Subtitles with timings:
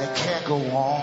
[0.00, 1.00] and it can't go on.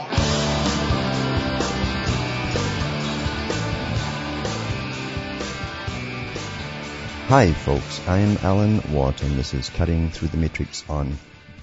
[7.28, 11.18] Hi folks, I'm Alan Watt and this is Cutting Through the Matrix on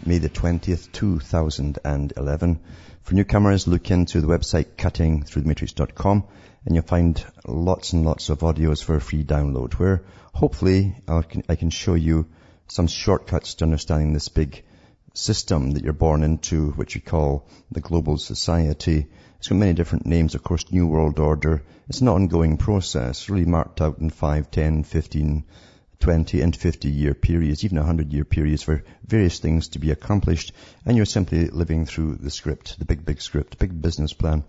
[0.05, 2.61] May the 20th, 2011.
[3.03, 6.25] For newcomers, look into the website cuttingthroughthematrix.com
[6.67, 10.05] and you'll find lots and lots of audios for free download where
[10.35, 12.27] hopefully I can, I can show you
[12.69, 14.65] some shortcuts to understanding this big
[15.15, 19.07] system that you're born into, which we call the global society.
[19.39, 21.63] It's got many different names, of course, New World Order.
[21.89, 25.45] It's an ongoing process, really marked out in 5, 10, 15,
[26.03, 30.53] 20 and 50 year periods, even 100 year periods for various things to be accomplished.
[30.85, 34.45] And you're simply living through the script, the big, big script, big business plan.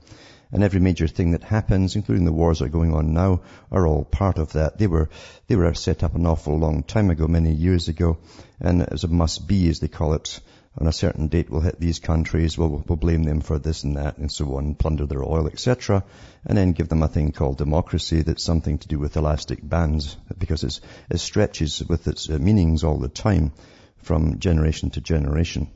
[0.52, 3.42] And every major thing that happens, including the wars that are going on now,
[3.72, 4.78] are all part of that.
[4.78, 5.10] They were,
[5.48, 8.18] they were set up an awful long time ago, many years ago.
[8.64, 10.40] And as a must be, as they call it,
[10.78, 13.98] on a certain date we'll hit these countries, we'll, we'll blame them for this and
[13.98, 16.04] that and so on, plunder their oil, etc.
[16.46, 20.18] And then give them a thing called democracy that's something to do with elastic bands
[20.38, 23.52] because it stretches with its uh, meanings all the time
[23.98, 25.70] from generation to generation.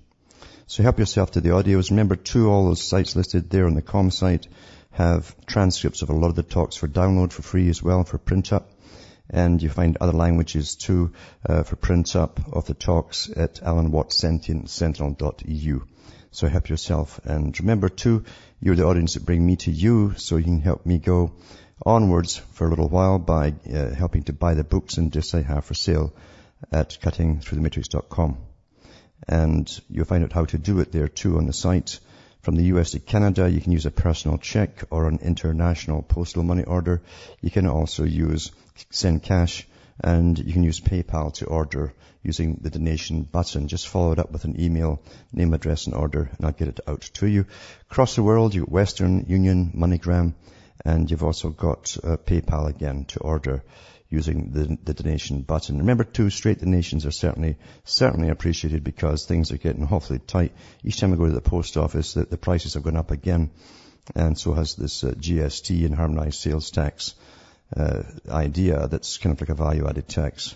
[0.65, 1.91] So help yourself to the audios.
[1.91, 4.47] Remember too, all those sites listed there on the com site
[4.91, 8.17] have transcripts of a lot of the talks for download for free as well, for
[8.17, 8.71] print up
[9.30, 11.11] and you find other languages too
[11.47, 15.81] uh, for print up of the talks at alanwattsentientsentinel.eu.
[16.31, 17.20] So help yourself.
[17.23, 18.23] And remember too,
[18.59, 21.33] you're the audience that bring me to you, so you can help me go
[21.86, 25.42] onwards for a little while by uh, helping to buy the books and just I
[25.42, 26.14] have for sale
[26.71, 28.37] at cuttingthroughthematrix.com.
[29.27, 31.99] And you'll find out how to do it there too on the site.
[32.47, 36.43] From the US to Canada, you can use a personal check or an international postal
[36.43, 37.02] money order.
[37.41, 38.53] You can also use
[38.89, 39.67] send cash
[39.99, 41.93] and you can use PayPal to order
[42.23, 43.67] using the donation button.
[43.67, 45.02] Just follow it up with an email,
[45.33, 47.47] name, address and order and I'll get it out to you.
[47.91, 50.33] Across the world, you Western Union, MoneyGram
[50.86, 53.61] and you've also got uh, PayPal again to order
[54.09, 55.79] using the, the donation button.
[55.79, 60.53] Remember too, straight donations are certainly, certainly appreciated because things are getting awfully tight.
[60.83, 63.51] Each time I go to the post office, the, the prices have gone up again.
[64.15, 67.15] And so has this uh, GST and harmonized sales tax
[67.75, 70.55] uh, idea that's kind of like a value added tax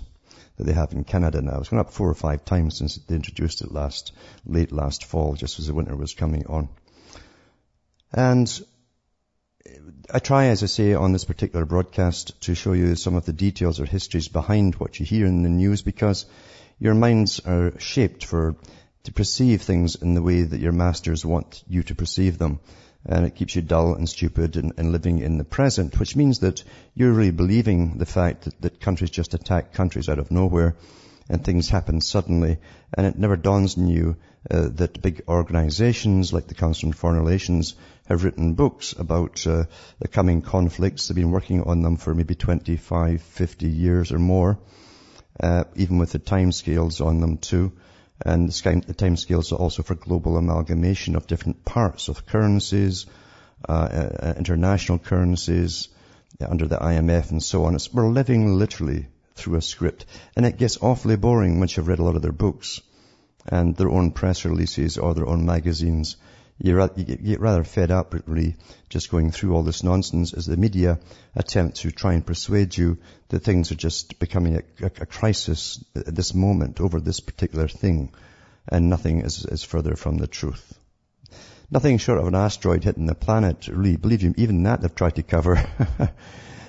[0.57, 1.59] that they have in Canada now.
[1.59, 4.13] It's gone up four or five times since they introduced it last,
[4.45, 6.69] late last fall, just as the winter was coming on.
[8.13, 8.61] And
[10.13, 13.31] I try, as I say, on this particular broadcast to show you some of the
[13.31, 16.25] details or histories behind what you hear in the news because
[16.79, 18.57] your minds are shaped for,
[19.03, 22.59] to perceive things in the way that your masters want you to perceive them.
[23.05, 26.39] And it keeps you dull and stupid and, and living in the present, which means
[26.39, 26.61] that
[26.93, 30.75] you're really believing the fact that, that countries just attack countries out of nowhere
[31.29, 32.57] and things happen suddenly.
[32.93, 34.17] And it never dawns on you
[34.49, 37.75] uh, that big organizations like the Council on Foreign Relations
[38.07, 39.65] have written books about uh,
[39.99, 41.07] the coming conflicts.
[41.07, 44.59] They've been working on them for maybe 25, 50 years or more,
[45.39, 47.71] uh, even with the timescales on them too.
[48.23, 53.05] And the timescales are also for global amalgamation of different parts of currencies,
[53.67, 55.89] uh, uh, international currencies,
[56.39, 57.75] under the IMF and so on.
[57.75, 60.05] It's, we're living literally through a script.
[60.35, 62.81] And it gets awfully boring once you've read a lot of their books
[63.45, 66.17] and their own press releases or their own magazines.
[66.57, 68.55] You, get rather fed up really
[68.87, 70.99] just going through all this nonsense as the media
[71.35, 72.99] attempt to try and persuade you
[73.29, 77.67] that things are just becoming a, a, a crisis at this moment over this particular
[77.67, 78.13] thing
[78.67, 80.77] and nothing is, is further from the truth.
[81.69, 85.15] Nothing short of an asteroid hitting the planet, really, believe me, even that they've tried
[85.15, 85.63] to cover.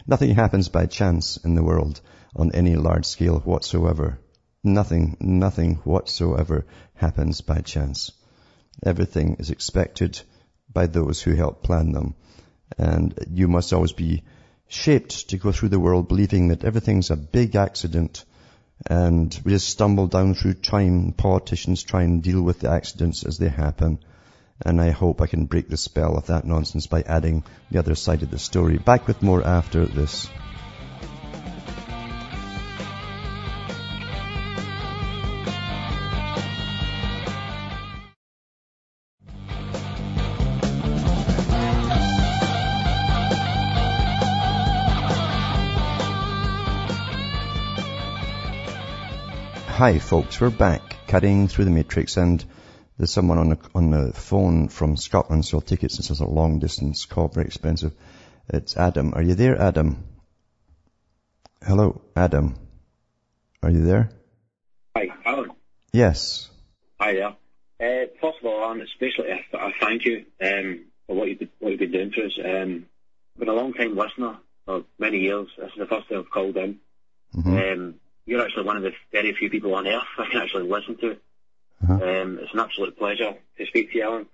[0.07, 2.01] nothing happens by chance in the world
[2.35, 4.19] on any large scale whatsoever.
[4.65, 8.13] Nothing, nothing whatsoever happens by chance.
[8.85, 10.21] Everything is expected
[10.73, 12.15] by those who help plan them.
[12.79, 14.23] And you must always be
[14.69, 18.25] shaped to go through the world believing that everything's a big accident
[18.87, 21.13] and we just stumble down through time.
[21.13, 23.99] Politicians try and deal with the accidents as they happen.
[24.65, 27.97] And I hope I can break the spell of that nonsense by adding the other
[27.97, 28.79] side of the story.
[28.79, 30.29] Back with more after this.
[49.67, 52.45] Hi folks, we're back cutting through the matrix and
[53.03, 56.21] there's someone on the, on the phone from Scotland so I'll take it since it's
[56.21, 57.93] a long distance call, very expensive.
[58.49, 59.15] It's Adam.
[59.15, 60.05] Are you there, Adam?
[61.67, 62.55] Hello, Adam.
[63.61, 64.11] Are you there?
[64.97, 65.51] Hi, Alan.
[65.93, 66.49] Yes.
[67.01, 67.35] Hi there.
[67.81, 71.51] Uh, first of all, Alan, especially I, I thank you um, for what you've, been,
[71.59, 72.39] what you've been doing for us.
[72.39, 72.87] Um,
[73.37, 75.49] been a long time listener for many years.
[75.59, 76.79] This is the first time I've called in.
[77.35, 77.57] Mm-hmm.
[77.57, 77.95] Um,
[78.27, 81.17] you're actually one of the very few people on earth I can actually listen to.
[81.83, 81.95] Uh-huh.
[81.95, 84.27] Um, it's an absolute pleasure to speak to you, Alan.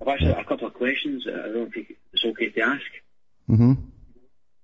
[0.00, 1.26] I've actually got a couple of questions.
[1.28, 2.82] I don't think it's okay to ask.
[3.48, 3.72] Mm-hmm.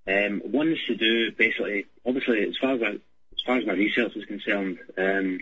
[0.08, 3.74] Um, one is to do basically, obviously, as far as, I, as far as my
[3.74, 5.40] research is concerned, um,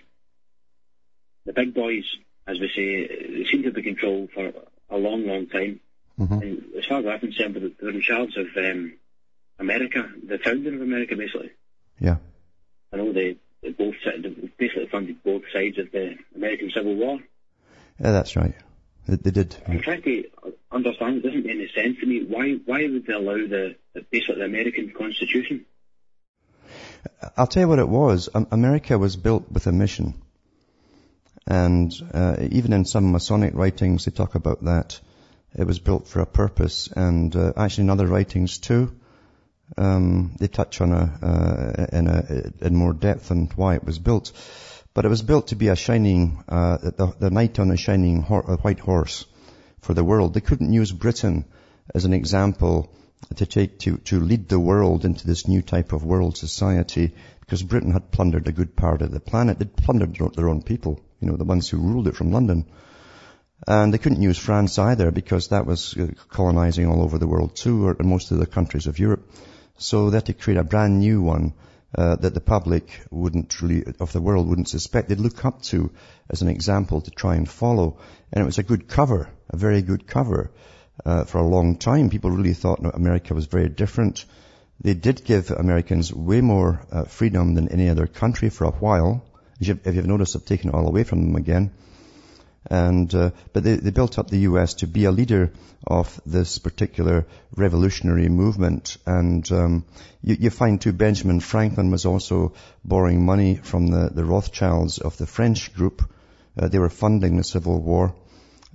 [1.46, 2.04] the big boys,
[2.46, 4.52] as we say, they seem to be controlled for
[4.90, 5.80] a long, long time.
[6.18, 6.34] Mm-hmm.
[6.34, 8.94] And as far as I'm concerned, they're, in charge of um,
[9.58, 11.52] America, the founding of America, basically.
[11.98, 12.16] Yeah.
[12.92, 13.94] I know they both
[14.58, 17.19] basically funded both sides of the American Civil War.
[18.00, 18.55] Yeah, that's right.
[19.06, 19.56] They, they did.
[19.66, 20.25] I'm trying to
[20.70, 21.19] understand.
[21.19, 22.25] It doesn't make any sense to me.
[22.25, 25.64] Why why would they allow the, the basically the American Constitution?
[27.37, 28.28] I'll tell you what it was.
[28.34, 30.22] America was built with a mission.
[31.46, 35.00] And uh, even in some Masonic writings, they talk about that.
[35.56, 36.88] It was built for a purpose.
[36.94, 38.94] And uh, actually in other writings too,
[39.76, 43.98] um, they touch on a, uh, in, a, in more depth on why it was
[43.98, 44.32] built.
[44.94, 48.22] But it was built to be a shining, uh, the, the knight on a shining
[48.22, 49.26] hor- a white horse
[49.80, 50.34] for the world.
[50.34, 51.44] They couldn't use Britain
[51.94, 52.90] as an example
[53.36, 57.62] to take, to, to lead the world into this new type of world society because
[57.62, 59.58] Britain had plundered a good part of the planet.
[59.58, 62.66] They'd plundered their own people, you know, the ones who ruled it from London.
[63.66, 67.56] And they couldn't use France either because that was uh, colonizing all over the world
[67.56, 69.30] too, or most of the countries of Europe.
[69.78, 71.54] So they had to create a brand new one
[71.94, 75.08] uh, that the public wouldn't really, of the world wouldn't suspect.
[75.08, 75.90] They'd look up to
[76.28, 77.98] as an example to try and follow.
[78.32, 80.50] And it was a good cover, a very good cover.
[81.06, 84.25] Uh, for a long time, people really thought America was very different.
[84.80, 89.25] They did give Americans way more uh, freedom than any other country for a while.
[89.60, 91.72] If you've noticed, they've taken it all away from them again.
[92.70, 94.74] And uh, but they, they built up the U.S.
[94.74, 95.52] to be a leader
[95.86, 97.26] of this particular
[97.56, 98.98] revolutionary movement.
[99.06, 99.84] And um,
[100.22, 102.52] you, you find too, Benjamin Franklin was also
[102.84, 106.02] borrowing money from the, the Rothschilds of the French group.
[106.58, 108.14] Uh, they were funding the Civil War.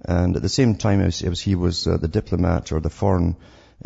[0.06, 3.36] And at the same time as, as he was uh, the diplomat or the foreign,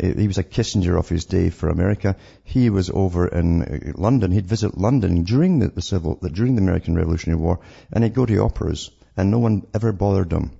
[0.00, 2.16] he was a Kissinger of his day for America.
[2.44, 4.30] He was over in London.
[4.30, 7.60] He'd visit London during the, the civil, during the American Revolutionary War,
[7.92, 10.52] and he'd go to operas, and no one ever bothered him,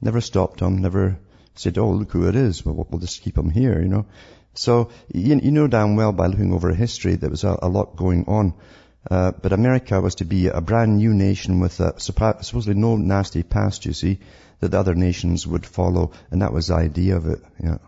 [0.00, 1.18] never stopped him, never
[1.54, 2.64] said, "Oh, look who it is.
[2.64, 4.06] We'll, we'll just keep him here," you know.
[4.54, 7.96] So you, you know damn well by looking over history there was a, a lot
[7.96, 8.54] going on.
[9.10, 13.42] Uh, but America was to be a brand new nation with a, supposedly no nasty
[13.42, 14.20] past, you see,
[14.60, 17.40] that the other nations would follow, and that was the idea of it.
[17.60, 17.78] Yeah.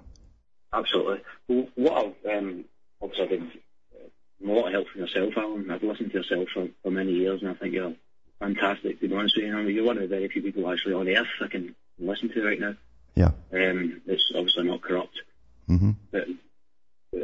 [0.73, 1.23] Absolutely.
[1.47, 2.65] Well, what I've um,
[3.01, 3.53] obviously I've been
[3.95, 5.71] uh, a lot of help from yourself, Alan.
[5.71, 7.95] I've listened to yourself for, for many years, and I think you're
[8.45, 9.01] fantastic.
[9.01, 11.09] To be honest with you, mean, you're one of the very few people actually on
[11.09, 12.75] earth I can listen to right now.
[13.15, 13.31] Yeah.
[13.53, 15.21] Um, it's obviously not corrupt,
[15.67, 16.27] hmm but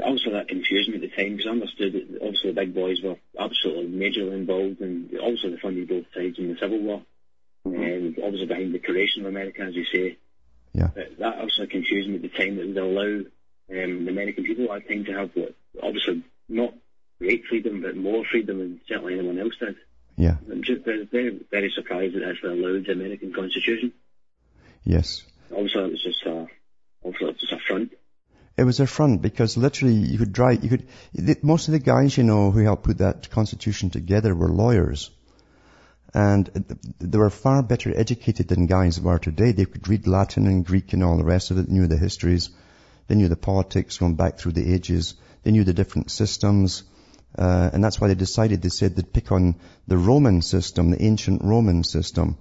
[0.04, 3.02] also that confused me at the time because I understood that obviously the big boys
[3.02, 7.02] were absolutely majorly involved, and also they funded both sides in the Civil War,
[7.64, 10.16] and obviously behind the creation of America, as you say.
[10.72, 10.90] Yeah.
[10.94, 13.24] But that also confused me at the time that would allow
[13.70, 16.72] um, the American people at that time to have what obviously not
[17.18, 19.74] great freedom, but more freedom than certainly anyone else did.
[20.16, 20.36] Yeah.
[20.50, 21.06] I'm just very,
[21.50, 23.92] very, surprised that that's allowed the American Constitution.
[24.84, 25.24] Yes.
[25.50, 26.46] Obviously, it was just a,
[27.04, 27.92] obviously it was just a front.
[28.56, 31.78] It was a front because literally you could drive, you could, the, most of the
[31.78, 35.10] guys you know who helped put that constitution together were lawyers.
[36.12, 39.52] And they were far better educated than guys were today.
[39.52, 42.50] They could read Latin and Greek and all the rest of it, knew the histories.
[43.06, 45.14] They knew the politics going back through the ages.
[45.42, 46.82] They knew the different systems.
[47.36, 49.56] Uh, and that's why they decided, they said they'd pick on
[49.86, 52.36] the Roman system, the ancient Roman system.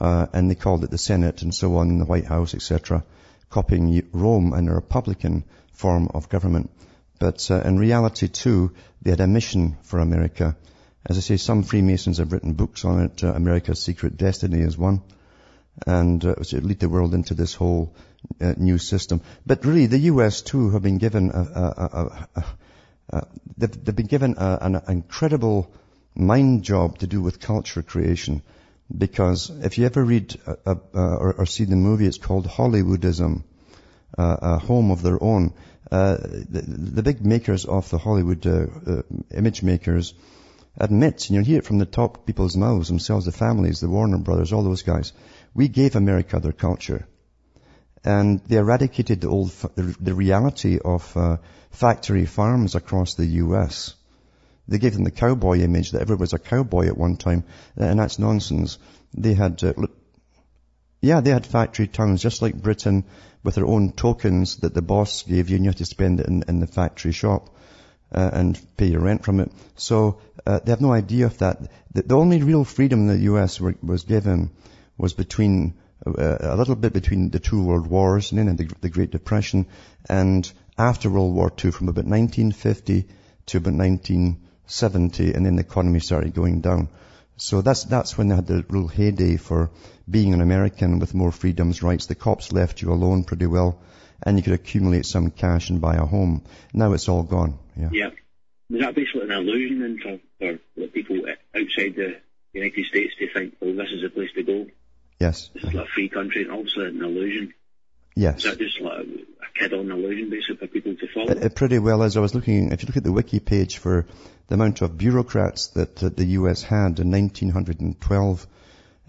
[0.00, 3.04] Uh, and they called it the Senate and so on, the White House, etc.,
[3.50, 6.70] copying Rome and a Republican form of government.
[7.18, 10.56] But uh, in reality, too, they had a mission for America.
[11.04, 13.24] As I say, some Freemasons have written books on it.
[13.24, 15.02] Uh, America's Secret Destiny is one.
[15.86, 17.94] And uh, to lead the world into this whole
[18.40, 19.20] uh, new system.
[19.46, 20.42] But really, the U.S.
[20.42, 22.44] too have been given a, a, a
[23.56, 25.72] they've, they've, been given an incredible
[26.14, 28.42] mind job to do with culture creation.
[28.96, 30.36] Because if you ever read
[30.66, 33.44] or, or, see the movie, it's called Hollywoodism,
[34.18, 35.54] a home of their own.
[35.90, 36.16] Uh,
[36.48, 39.02] the, the, big makers of the Hollywood uh, uh,
[39.34, 40.14] image makers
[40.76, 44.18] admit, and you'll hear it from the top people's mouths themselves, the families, the Warner
[44.18, 45.12] brothers, all those guys.
[45.52, 47.08] We gave America their culture.
[48.04, 51.36] And they eradicated the old, the, reality of uh,
[51.70, 53.94] factory farms across the U.S.
[54.68, 57.44] They gave them the cowboy image that everyone was a cowboy at one time,
[57.76, 58.78] and that's nonsense.
[59.12, 59.74] They had, uh,
[61.02, 63.04] yeah, they had factory towns just like Britain
[63.42, 66.26] with their own tokens that the boss gave you and you had to spend it
[66.26, 67.50] in, in the factory shop
[68.12, 69.50] uh, and pay your rent from it.
[69.76, 71.60] So uh, they have no idea of that.
[71.92, 73.60] The, the only real freedom the U.S.
[73.60, 74.50] Were, was given
[74.96, 78.72] was between uh, Uh, a little bit between the two world wars and then the,
[78.80, 79.66] the Great Depression
[80.08, 83.06] and after World War II from about 1950
[83.46, 86.88] to about 1970 and then the economy started going down.
[87.36, 89.70] So that's, that's when they had the real heyday for
[90.08, 92.06] being an American with more freedoms, rights.
[92.06, 93.82] The cops left you alone pretty well
[94.22, 96.44] and you could accumulate some cash and buy a home.
[96.72, 97.58] Now it's all gone.
[97.76, 97.90] Yeah.
[97.92, 98.10] Yeah.
[98.70, 101.20] Is that basically an illusion then for, for people
[101.54, 102.20] outside the
[102.54, 104.66] United States to think, oh, this is a place to go?
[105.20, 105.50] Yes.
[105.52, 107.54] This is like a free country and obviously an illusion.
[108.16, 108.38] Yes.
[108.38, 111.30] Is that just like a kid on illusion basically for people to follow?
[111.30, 112.16] It, it pretty well is.
[112.16, 114.06] I was looking, if you look at the wiki page for
[114.48, 118.46] the amount of bureaucrats that, that the US had in 1912,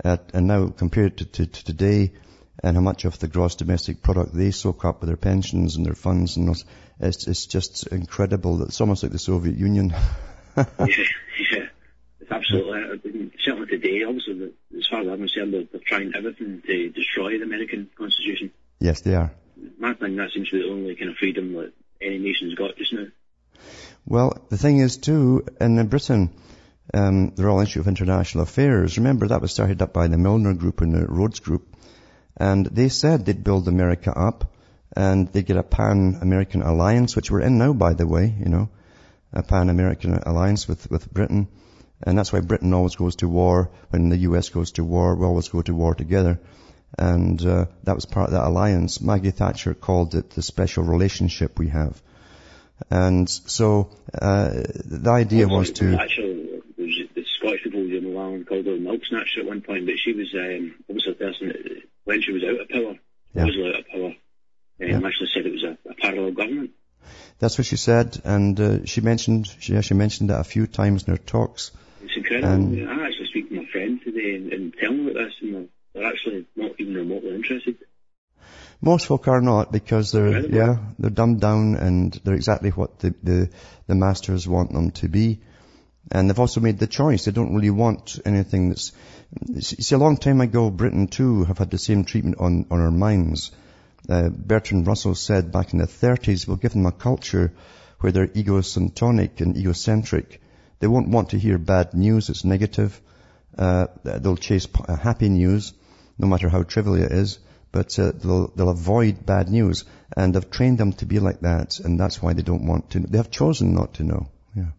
[0.03, 2.11] at, and now compared to, to, to today,
[2.63, 5.85] and how much of the gross domestic product they soak up with their pensions and
[5.85, 6.65] their funds and those,
[6.99, 8.61] it's, it's just incredible.
[8.63, 9.89] It's almost like the Soviet Union.
[10.57, 11.67] yeah, yeah.
[12.19, 16.89] It's absolutely, certainly today, obviously, as far as I'm concerned, they're, they're trying everything to
[16.89, 18.51] destroy the American Constitution.
[18.79, 19.31] Yes, they are.
[19.77, 21.71] My thing, that seems to be the only kind of freedom that
[22.01, 23.07] any nation's got just now.
[24.05, 26.31] Well, the thing is too, in Britain,
[26.93, 30.55] um, the Royal Institute of International Affairs, remember that was started up by the Milner
[30.55, 31.75] Group and the Rhodes Group,
[32.35, 34.51] and they said they'd build America up
[34.95, 38.69] and they'd get a pan-American alliance, which we're in now, by the way, you know,
[39.31, 41.47] a pan-American alliance with, with Britain.
[42.03, 43.69] And that's why Britain always goes to war.
[43.89, 46.39] When the US goes to war, we always go to war together.
[46.97, 49.01] And uh, that was part of that alliance.
[49.01, 52.01] Maggie Thatcher called it the special relationship we have.
[52.89, 55.95] And so uh, the idea was to...
[55.95, 56.41] Actually,
[56.77, 60.33] the Scottish people, you know, called her milk snatcher at one point, but she was
[60.33, 62.95] um, obviously a person that when she was out of power,
[63.33, 63.45] yeah.
[63.45, 64.15] was out of power, um,
[64.79, 65.07] yeah.
[65.07, 66.71] actually said it was a, a, parallel government.
[67.39, 71.03] That's what she said, and uh, she mentioned she actually mentioned that a few times
[71.03, 71.71] in her talks.
[72.11, 72.53] It's incredible.
[72.53, 75.53] And I actually speak to my friend today and, and tell them about this, and
[75.55, 77.77] they're, they're actually not even remotely interested.
[78.81, 80.57] Most folk are not because they're incredible.
[80.57, 83.49] yeah they're dumbed down and they're exactly what the, the
[83.85, 85.39] the masters want them to be,
[86.11, 87.25] and they've also made the choice.
[87.25, 88.91] They don't really want anything that's
[89.61, 92.91] See, a long time ago, Britain too have had the same treatment on, on our
[92.91, 93.51] minds.
[94.09, 97.53] Uh, Bertrand Russell said back in the 30s, we'll give them a culture
[98.01, 100.41] where they're egocentric and egocentric.
[100.81, 102.99] They won't want to hear bad news, it's negative.
[103.57, 105.73] Uh, they'll chase uh, happy news,
[106.17, 107.37] no matter how trivial it is,
[107.71, 109.85] but uh, they'll, they'll avoid bad news.
[110.17, 112.99] And they've trained them to be like that, and that's why they don't want to.
[112.99, 114.29] They have chosen not to know.
[114.55, 114.71] Yeah.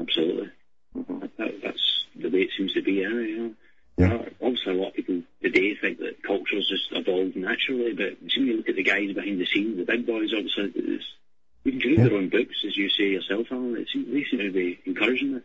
[0.00, 0.50] Absolutely.
[0.94, 3.52] That, that's the way it seems to be anyway.
[3.98, 4.14] Yeah.
[4.14, 8.46] Uh, obviously, a lot of people today think that culture's just evolved naturally, but when
[8.46, 11.04] you look at the guys behind the scenes, the big boys, obviously, it's,
[11.64, 12.04] you can read yeah.
[12.04, 13.76] their own books, as you say yourself, Alan.
[13.76, 15.44] It seems, they seem to be encouraging it.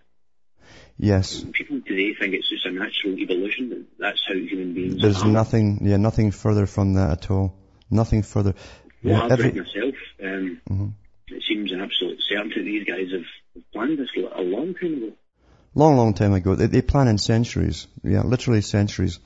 [0.97, 1.45] Yes.
[1.53, 3.69] People today think it's just a natural evolution.
[3.69, 5.01] That that's how human beings.
[5.01, 5.27] There's are.
[5.27, 7.55] nothing, yeah, nothing further from that at all.
[7.89, 8.55] Nothing further.
[9.03, 9.45] Well, yeah, I've every...
[9.45, 9.95] read myself.
[10.23, 10.87] Um, mm-hmm.
[11.29, 15.11] It seems an absolute certainty these guys have planned this a long time ago.
[15.75, 16.55] Long, long time ago.
[16.55, 17.87] They, they plan in centuries.
[18.03, 19.19] Yeah, literally centuries.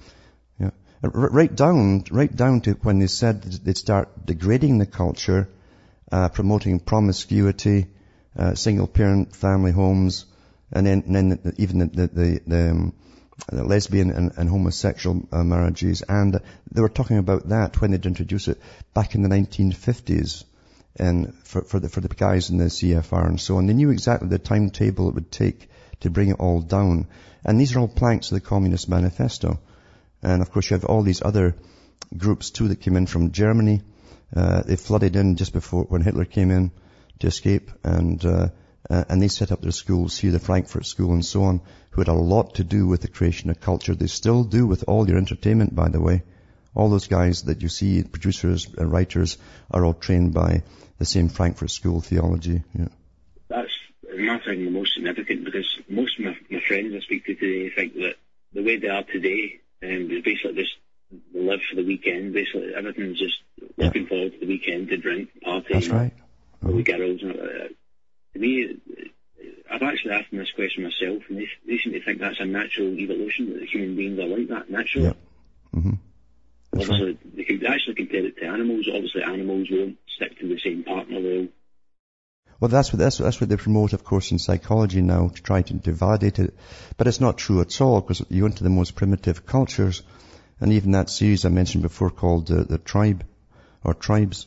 [0.60, 0.71] Yeah.
[1.01, 5.48] right down, right down to when they said they'd start degrading the culture,
[6.11, 7.87] uh, promoting promiscuity,
[8.37, 10.25] uh, single parent family homes,
[10.71, 12.93] and then, and then even the, the, the, the, um,
[13.51, 16.01] the lesbian and, and homosexual uh, marriages.
[16.07, 16.39] And
[16.71, 18.59] they were talking about that when they'd introduced it
[18.93, 20.43] back in the 1950s
[20.97, 23.67] and for, for the, for the guys in the CFR and so on.
[23.67, 25.69] They knew exactly the timetable it would take
[26.01, 27.07] to bring it all down.
[27.43, 29.59] And these are all planks of the Communist Manifesto.
[30.21, 31.55] And of course you have all these other
[32.15, 33.81] groups too that came in from Germany.
[34.35, 36.71] Uh, they flooded in just before when Hitler came in
[37.19, 38.50] to escape and, uh,
[38.89, 41.61] uh, and they set up their schools here, the Frankfurt School and so on,
[41.91, 43.93] who had a lot to do with the creation of culture.
[43.93, 46.23] They still do with all your entertainment, by the way.
[46.73, 49.38] All those guys that you see, producers and writers,
[49.69, 50.63] are all trained by
[50.97, 52.63] the same Frankfurt School theology.
[52.73, 52.88] Yeah.
[53.50, 53.71] That's
[54.15, 57.95] nothing the most significant because most of my, my friends I speak to today think
[57.95, 58.15] that
[58.53, 60.75] the way they are today um, is basically just
[61.33, 62.33] live for the weekend.
[62.33, 63.37] Basically, everything's just
[63.77, 63.85] yeah.
[63.85, 66.13] looking forward to the weekend to drink, party, That's right.
[66.63, 66.75] Mm-hmm.
[66.75, 67.21] with girls.
[67.23, 67.67] And, uh,
[68.33, 68.77] to me,
[69.71, 72.45] I've actually asked them this question myself, and they, they seem to think that's a
[72.45, 75.07] natural evolution, that human beings are like that, naturally.
[75.07, 75.79] Yeah.
[75.79, 75.91] hmm
[76.71, 77.01] That's right.
[77.01, 78.87] Obviously, they could actually compare it to animals.
[78.93, 81.21] Obviously, animals won't stick to the same partner.
[81.21, 81.47] They'll
[82.59, 85.61] Well, that's what, that's, that's what they promote, of course, in psychology now to try
[85.61, 86.53] to, to validate it.
[86.97, 90.03] But it's not true at all because you go into the most primitive cultures
[90.61, 93.25] and even that series I mentioned before called uh, The Tribe
[93.83, 94.45] or Tribes,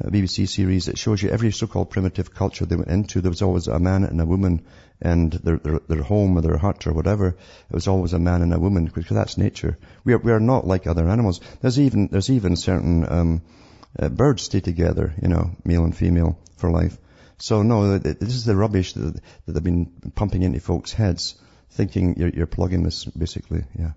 [0.00, 3.42] a BBC series, it shows you every so-called primitive culture they went into, there was
[3.42, 4.64] always a man and a woman
[5.00, 8.42] and their, their, their home or their hut or whatever, it was always a man
[8.42, 9.76] and a woman because that's nature.
[10.04, 11.40] We are, we are not like other animals.
[11.60, 13.42] There's even, there's even certain, um,
[13.98, 16.96] uh, birds stay together, you know, male and female for life.
[17.38, 21.34] So no, this is the rubbish that, that they've been pumping into folks' heads,
[21.70, 23.92] thinking you're, you're plugging this, basically, yeah.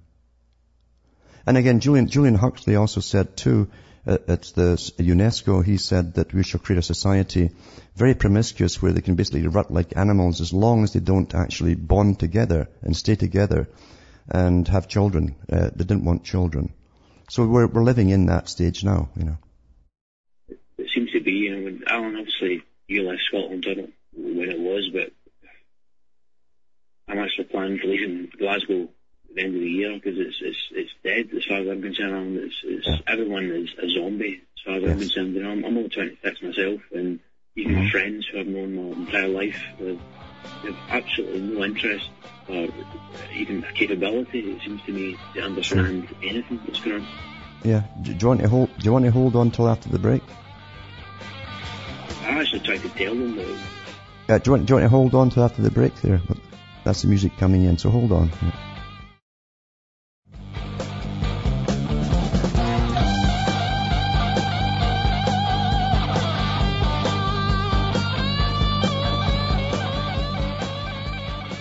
[1.46, 3.70] And again, Julian, Julian Huxley also said too,
[4.08, 7.52] uh, at the UNESCO, he said that we should create a society
[7.96, 11.76] very promiscuous where they can basically rut like animals as long as they don't actually
[11.76, 13.68] bond together and stay together
[14.30, 15.36] and have children.
[15.52, 16.74] Uh, they didn't want children.
[17.30, 19.38] So we're, we're living in that stage now, you know.
[20.78, 24.50] it seems to be, you know, Alan, obviously, you left Scotland, I don't know when
[24.50, 25.12] it was, but
[27.10, 28.88] I'm actually planning to leave in Glasgow
[29.36, 32.38] the end of the year because it's, it's, it's dead as far as I'm concerned.
[32.38, 32.98] It's, it's, Yeah.
[33.08, 35.36] Everyone is a zombie as far as I'm concerned.
[35.36, 37.20] You know, I'm, I'm only 26 myself, and
[37.56, 37.84] even Mhm.
[37.84, 40.00] my friends who I've known my entire life have,
[40.64, 42.10] have absolutely no interest
[42.48, 42.68] or
[43.34, 47.08] even capability, it seems to me, to understand anything that's going on.
[47.64, 47.84] Yeah.
[48.02, 50.00] Do, do you want to hold, do you want to hold on till after the
[50.00, 50.24] break?
[52.24, 53.58] I actually tried to tell them that
[54.30, 56.22] Uh, do you want, do you want to hold on till after the break there?
[56.84, 58.32] That's the music coming in, so hold on.
[58.42, 58.52] Yeah.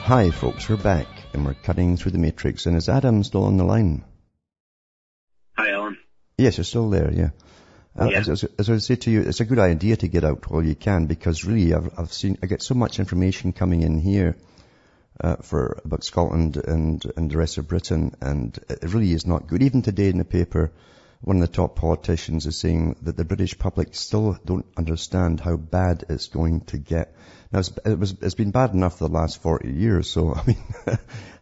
[0.08, 3.58] Hi folks, we're back and we're cutting through the matrix and is Adam still on
[3.58, 4.06] the line?
[5.54, 5.98] Hi, Alan.
[6.38, 7.28] Yes, you're still there, yeah.
[7.94, 8.20] Uh, Yeah.
[8.20, 10.64] As, as, as I say to you, it's a good idea to get out while
[10.64, 14.38] you can because really I've, I've seen, I get so much information coming in here
[15.20, 19.46] uh, for about Scotland and, and the rest of Britain and it really is not
[19.46, 19.62] good.
[19.62, 20.72] Even today in the paper,
[21.20, 25.56] one of the top politicians is saying that the British public still don't understand how
[25.56, 27.14] bad it's going to get.
[27.50, 30.44] Now, it's, it was, it's been bad enough for the last 40 years, so, I
[30.46, 30.62] mean,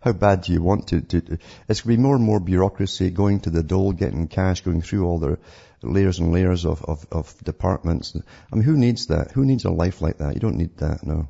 [0.01, 3.11] how bad do you want to, to, it's going to be more and more bureaucracy
[3.11, 5.39] going to the dole, getting cash, going through all the
[5.83, 8.17] layers and layers of, of, of departments.
[8.53, 9.33] I mean, who needs that?
[9.33, 10.35] Who needs a life like that?
[10.35, 11.29] You don't need that, no.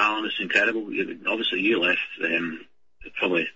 [0.00, 0.86] Alan, it's incredible.
[1.28, 2.64] Obviously, you left um,
[3.18, 3.48] probably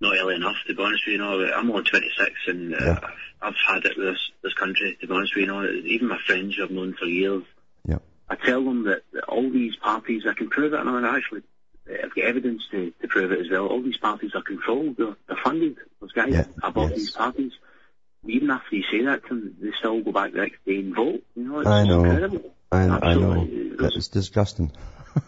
[0.00, 1.18] not early enough, to be honest with you.
[1.18, 2.98] know, I'm only 26, and uh, Yeah.
[3.02, 5.46] I've, I've had it with this, this country, to be honest with you.
[5.48, 7.42] know, even my friends who I've known for years,
[7.86, 7.98] Yeah.
[8.28, 11.42] I tell them that, that all these parties, I can prove it, and I actually,
[11.90, 13.66] I've got evidence to, to prove it as well.
[13.66, 15.76] All these parties are controlled, they're, they're funded.
[16.00, 16.98] Those guys Yeah, above yes.
[16.98, 17.52] these parties.
[18.26, 20.94] Even after you say that to them, they still go back the next day and
[20.94, 21.22] vote.
[21.36, 22.04] You know, it's I know.
[22.04, 22.54] incredible.
[22.70, 23.46] I, I know.
[23.78, 24.72] That is disgusting.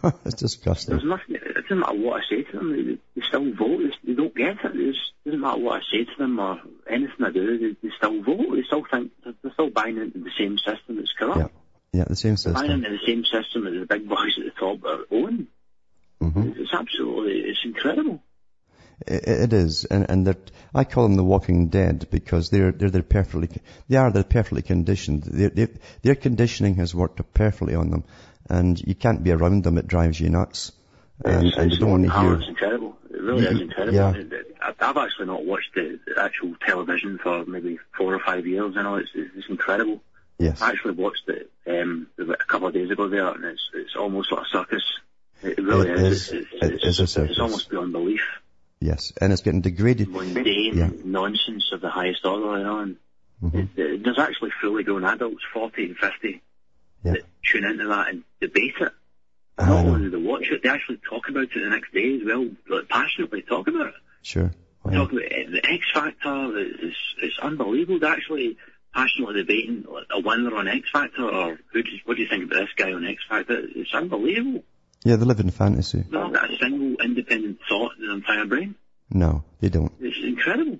[0.25, 0.95] it's disgusting.
[0.95, 1.35] There's nothing.
[1.35, 2.71] It doesn't matter what I say to them.
[2.71, 3.79] They, they still vote.
[3.79, 4.75] They, they don't get it.
[4.75, 7.57] It doesn't matter what I say to them or anything I do.
[7.57, 8.55] They, they still vote.
[8.55, 11.39] They still think they're still buying into the same system that's corrupt.
[11.39, 11.47] Yeah.
[11.93, 14.51] Yeah, the same They're buying into the same system that the big boys at the
[14.57, 15.47] top are own.
[16.21, 17.41] hmm It's absolutely.
[17.49, 18.21] It's incredible.
[19.05, 22.89] It, it is, and and that I call them the Walking Dead because they're they're
[22.89, 23.49] they're perfectly
[23.89, 25.23] they are they're perfectly conditioned.
[25.23, 25.69] Their their
[26.01, 28.03] their conditioning has worked perfectly on them,
[28.49, 29.77] and you can't be around them.
[29.77, 30.71] It drives you nuts,
[31.23, 32.33] and it's, and you don't want to oh, hear.
[32.35, 32.97] It's incredible.
[33.09, 33.93] It really is incredible.
[33.95, 34.13] yeah.
[34.61, 38.75] I- I've actually not watched the, actual television for maybe four or five years.
[38.75, 40.01] You know, it's it's incredible.
[40.39, 43.95] Yes, I actually watched it um, a couple of days ago there, and it's it's
[43.95, 44.83] almost like a circus.
[45.43, 46.29] It really It is.
[46.29, 47.31] is- It's, it it's, a circus.
[47.31, 48.21] it's almost beyond belief.
[48.79, 50.09] yes, and it's getting degraded.
[50.09, 50.89] Mundane Yeah.
[51.03, 52.79] nonsense of the highest order, you know.
[52.79, 52.95] And
[53.43, 53.69] Mhm.
[53.75, 56.41] it, it, there's actually fully grown adults, 40 and 50,
[57.03, 57.13] Yeah.
[57.13, 58.91] that tune into that and debate it.
[59.57, 62.15] I Not only do they watch it, they actually talk about it the next day
[62.15, 63.93] as well, like passionately talk about it.
[64.21, 64.51] Sure.
[64.83, 64.91] Wow.
[64.93, 65.51] Talk about it.
[65.51, 66.57] the X Factor.
[66.57, 67.99] It's, it's unbelievable.
[67.99, 68.57] They're actually
[68.93, 72.45] passionately debating a winner on X Factor, or who do you, what do you think
[72.45, 73.61] about this guy on X Factor?
[73.75, 74.63] It's unbelievable.
[75.03, 75.99] Yeah, they live in fantasy.
[75.99, 78.75] They've not got a single independent thought in their entire brain.
[79.09, 79.91] No, they don't.
[79.99, 80.79] It's incredible.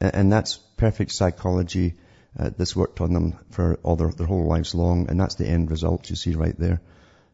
[0.00, 1.94] And that's perfect psychology
[2.38, 5.46] uh, that's worked on them for all their, their whole lives long, and that's the
[5.46, 6.80] end result you see right there.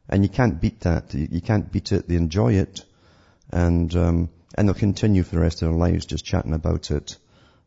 [0.09, 1.13] And you can't beat that.
[1.15, 2.09] You, you can't beat it.
[2.09, 2.85] They enjoy it,
[3.51, 7.17] and um, and they'll continue for the rest of their lives just chatting about it.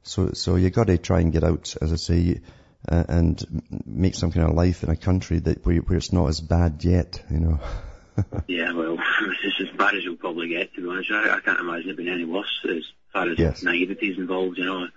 [0.03, 2.39] So so you got to try and get out, as I say,
[2.87, 6.27] uh, and make some kind of life in a country that where, where it's not
[6.27, 7.21] as bad yet.
[7.29, 7.59] You know.
[8.47, 8.97] yeah, well,
[9.43, 11.11] it's as bad as you'll probably get, to be honest.
[11.11, 13.63] I, I can't imagine it being any worse as far as Yes.
[13.63, 14.87] naivety is involved, you know.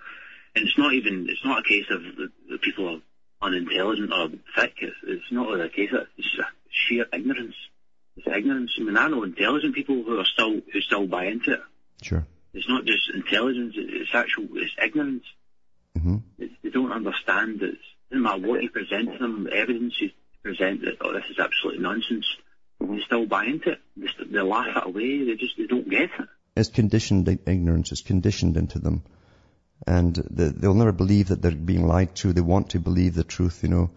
[0.55, 4.29] And it's not even, it's not a case of the, the people are unintelligent or
[4.55, 4.75] thick.
[4.83, 6.29] It's, it's not really a case of, it's
[6.71, 7.55] sheer ignorance.
[8.17, 8.73] It's ignorance.
[8.79, 11.61] I mean, I know intelligent people who are still, who still buy into it.
[12.03, 12.27] Sure.
[12.53, 15.25] It's not just intelligence, it's actual, it's ignorance.
[15.99, 17.79] hmm It's, they don't understand that it
[18.11, 20.11] doesn't matter what you present to them, the evidence you
[20.43, 22.27] present that, oh, this is absolutely nonsense.
[22.79, 23.81] They still buy into it.
[23.97, 25.25] They, st- they laugh it away.
[25.25, 26.29] They just, they don't get it.
[26.57, 27.93] It's conditioned ignorance.
[27.93, 29.03] It's conditioned into them.
[29.87, 32.33] And they'll never believe that they're being lied to.
[32.33, 33.91] They want to believe the truth, you know.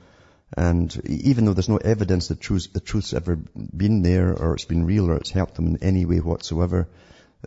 [0.58, 4.54] And e- even though there's no evidence that truth, the truth's ever been there or
[4.54, 6.88] it's been real or it's helped them in any way whatsoever,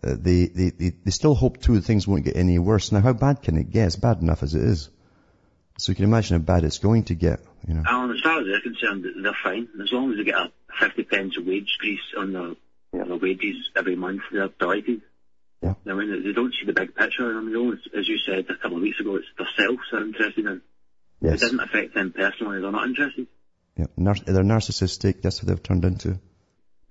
[0.03, 2.93] uh, they, they, they, they still hope too that things won't get any worse.
[2.93, 3.87] Now how bad can it get?
[3.87, 4.91] It's bad enough as it is.
[5.79, 7.85] So you can imagine how bad it's going to get, you know.
[7.87, 9.69] Alan, as far as they're concerned, they're fine.
[9.81, 13.95] As long as they get a 50 pence wage increase on their, their wages every
[13.95, 15.03] month, they're delighted.
[15.63, 15.75] Yeah.
[15.87, 17.33] I mean, they don't see the big picture.
[17.35, 20.63] They as you said a couple of weeks ago, it's themselves they're interested in.
[21.21, 21.35] Yes.
[21.35, 22.61] It doesn't affect them personally.
[22.61, 23.27] They're not interested.
[23.77, 23.87] Yeah.
[23.97, 25.23] Nar- they're narcissistic.
[25.23, 26.19] That's what they've turned into.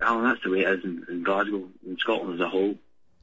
[0.00, 2.74] Alan, that's the way it is in, in Glasgow, in Scotland as a whole.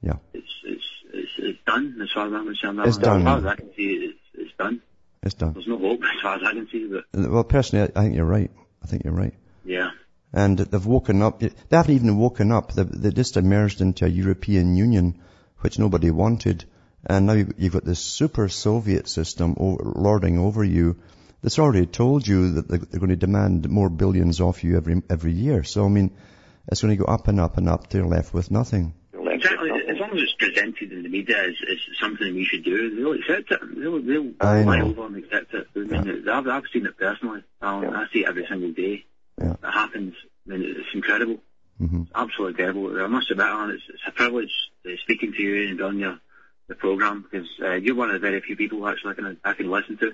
[0.02, 0.16] Yeah.
[0.34, 2.80] It's, it's, it's, it's done as far as I'm concerned.
[2.86, 3.22] It's done.
[3.22, 4.82] As far as I can see, it's, it's done.
[5.24, 5.54] It's done.
[5.54, 8.16] There's no hope as far as I can see, but uh, Well, personally, I think
[8.16, 8.52] you're right.
[8.84, 9.34] I think you're right.
[9.64, 9.90] yeah.
[10.34, 11.40] and they've woken up.
[11.40, 12.74] They haven't even woken up.
[12.74, 15.22] They, they just emerged into a European Union,
[15.66, 16.64] which nobody wanted,
[17.08, 20.96] and now you- you've got this super Soviet system lording over you.
[21.42, 25.02] That's already told you that they- they're going to demand more billions off you every
[25.10, 25.64] every year.
[25.64, 26.12] So I mean,
[26.68, 27.90] it's going to go up and up and up.
[27.90, 28.94] They're left with nothing.
[29.38, 29.72] Exactly.
[29.72, 33.14] As long as it's presented in the media as, as something we should do, they'll
[33.20, 33.60] accept it.
[33.82, 35.68] They'll, they'll I over and accept it.
[35.76, 37.42] I mean, I've, I've seen it personally.
[37.62, 37.94] Alan.
[38.02, 39.04] I see it every single day.
[39.42, 39.54] Yeah.
[39.68, 40.14] It happens.
[40.46, 41.40] I mean, it's incredible.
[41.78, 43.02] Hmm absolutely incredible.
[43.02, 44.52] I must admit, Alan, it's, it's a privilege
[44.86, 46.20] uh, speaking to you and on your
[46.68, 49.54] the program because uh, you're one of the very few people actually I can I
[49.54, 50.14] can listen to.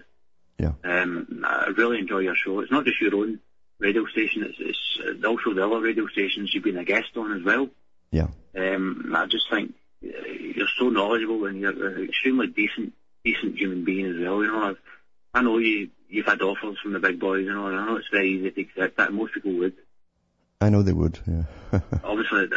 [0.57, 0.73] Yeah.
[0.83, 2.59] Um, I really enjoy your show.
[2.59, 3.39] It's not just your own
[3.79, 4.43] radio station.
[4.43, 7.69] It's, it's uh, also the other radio stations you've been a guest on as well.
[8.11, 8.27] Yeah.
[8.55, 12.93] Um, I just think uh, you're so knowledgeable and you're an extremely decent,
[13.23, 14.43] decent human being as well.
[14.43, 14.77] You know, I've,
[15.33, 17.95] I know you, you've had offers from the big boys, you know, and I know
[17.95, 19.13] it's very easy to accept that.
[19.13, 19.73] Most people would.
[20.61, 21.19] I know they would.
[21.27, 21.43] Yeah.
[22.03, 22.47] Obviously,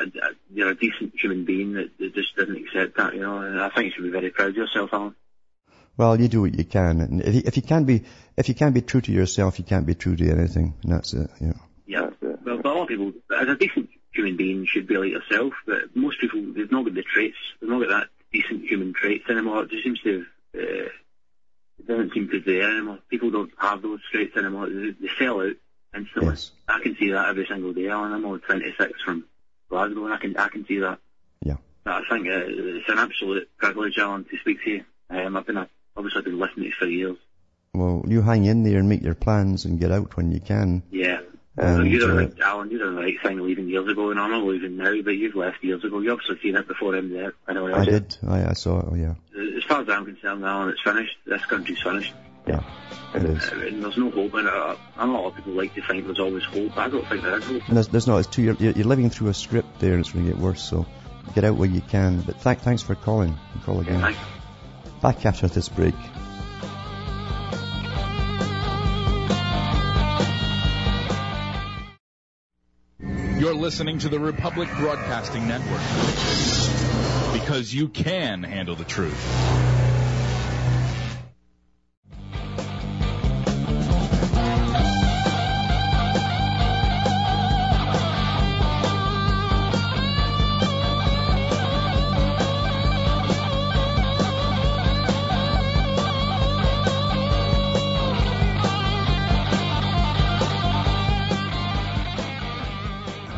[0.53, 3.71] you're a decent human being that, that just doesn't accept that, you know, and I
[3.71, 5.15] think you should be very proud of yourself, Alan.
[5.97, 8.05] well, you do what you can, and if you, if you can't be
[8.37, 11.15] if you can't be true to yourself, you can't be true to anything, and that's
[11.15, 11.31] it.
[11.41, 11.61] You know.
[11.87, 12.11] Yeah.
[12.21, 15.55] Well, but a lot of people, as a decent human being, should be like yourself,
[15.67, 19.25] but most people, they've not got the traits, they've not got that decent human traits
[19.31, 19.63] anymore.
[19.63, 20.19] It just seems to
[20.55, 20.89] have, uh,
[21.79, 22.99] it doesn't seem to be there anymore.
[23.09, 24.69] People don't have those traits anymore.
[24.69, 25.57] They, they sell out
[25.95, 26.31] instantly.
[26.31, 26.51] Yes.
[26.69, 28.13] I can see that every single day, Alan.
[28.13, 29.25] I'm only 26 from
[29.69, 30.99] Glasgow, and I can, I can see that.
[31.43, 31.57] Yeah.
[31.87, 34.85] I think uh, it's an absolute privilege, Alan, to speak to you.
[35.11, 37.17] Um, I've been, a, obviously, I've been listening to you for years.
[37.75, 40.83] Well, you hang in there and make your plans and get out when you can.
[40.91, 41.21] Yeah.
[41.57, 43.89] And, so you're doing uh, the right, Alan, you're doing the right thing leaving years
[43.89, 46.01] ago, and I'm not leaving now, but you've left years ago.
[46.01, 47.35] You've obviously seen it before him there.
[47.47, 48.17] I know I did.
[48.27, 48.87] I, I saw it.
[48.91, 49.15] Oh, yeah.
[49.57, 51.17] As far as I'm concerned, Alan, it's finished.
[51.27, 52.13] This country's finished.
[52.47, 52.63] Yeah.
[53.15, 53.49] It is.
[53.49, 54.53] Uh, and there's no hope in it.
[54.53, 56.77] Uh, I know a lot of people like to think there's always hope.
[56.77, 57.63] I don't think there is hope.
[57.69, 58.19] And there's, there's not.
[58.19, 58.43] It's too.
[58.43, 60.63] You're, you're living through a script there, and it's going to get worse.
[60.63, 60.85] So
[61.35, 62.23] get out where you can.
[62.23, 63.39] But th- thanks for calling.
[63.53, 64.01] And call again.
[64.01, 64.19] Thanks.
[65.01, 65.95] Back after this break.
[73.39, 75.83] You're listening to the Republic Broadcasting Network.
[77.33, 79.84] Because you can handle the truth.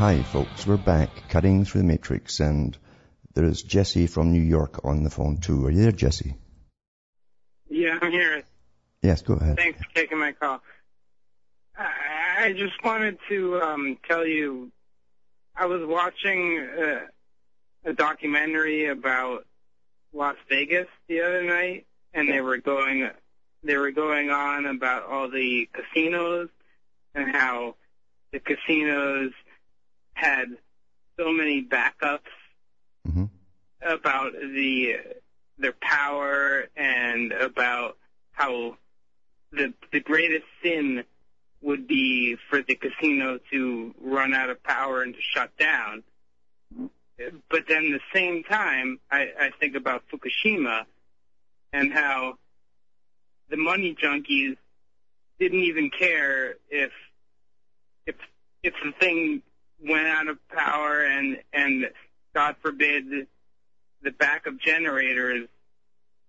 [0.06, 0.64] Hi, folks.
[0.64, 2.78] We're back, cutting through the matrix, and
[3.34, 5.66] there is Jesse from New York on the phone too.
[5.66, 6.36] Are you there, Jesse?
[7.68, 8.44] Yeah, I'm here.
[9.02, 9.56] Yes, go ahead.
[9.56, 10.62] Thanks for taking my call.
[11.76, 14.70] I, just wanted to um, tell you,
[15.56, 17.00] I was watching uh,
[17.84, 19.44] a documentary about
[20.12, 23.10] Las Vegas the other night, and they were going,
[23.64, 26.48] they were going on about all the casinos
[27.12, 27.74] and how
[28.30, 29.32] the casinos
[30.16, 30.46] had
[31.18, 32.20] so many backups
[33.06, 33.24] hmm
[33.82, 34.96] about the
[35.58, 37.96] their power and about
[38.32, 38.76] how
[39.52, 41.04] the the greatest sin
[41.62, 46.02] would be for the casino to run out of power and to shut down.
[47.50, 50.84] But then at the same time, I, I think about Fukushima
[51.72, 52.38] and how
[53.48, 54.56] the money junkies
[55.38, 56.92] didn't even care if
[58.06, 58.16] if
[58.62, 59.42] if the thing
[59.80, 61.90] went out of power and and
[62.34, 63.26] God forbid
[64.02, 65.48] the backup generators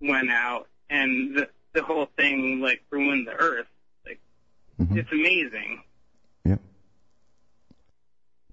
[0.02, 3.68] went out and the the whole thing like ruined the earth.
[4.06, 4.20] Like
[4.80, 4.98] Mhm.
[4.98, 5.84] it's amazing.
[6.46, 6.58] Yeah.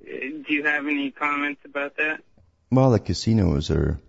[0.00, 0.04] Uh,
[0.46, 2.22] Do you have any comments about that?
[2.70, 4.00] Well, the casinos are,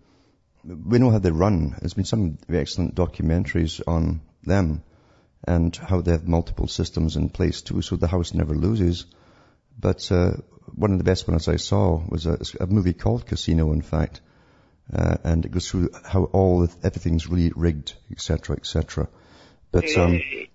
[0.63, 1.76] we know how they run.
[1.80, 4.84] There's been some excellent documentaries on them
[5.48, 9.06] and how they have multiple systems in place too, so the house never loses.
[9.80, 10.38] But uh,
[10.73, 14.21] one of the best ones I saw was a, a movie called Casino, in fact,
[14.93, 19.08] uh, and it goes through how all the, everything's really rigged, etc., etc.
[19.71, 20.45] But um, Uh,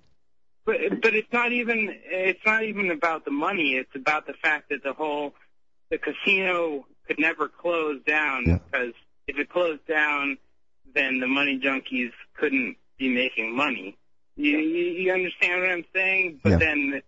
[0.64, 3.74] but but it's not even it's not even about the money.
[3.74, 5.34] It's about the fact that the whole
[5.90, 8.58] the casino could never close down Yeah.
[8.70, 8.94] because
[9.26, 10.38] if it closed down,
[10.94, 13.96] then the money junkies couldn't be making money.
[14.36, 16.40] You you, you understand what I'm saying?
[16.42, 16.58] But Yeah.
[16.58, 17.02] then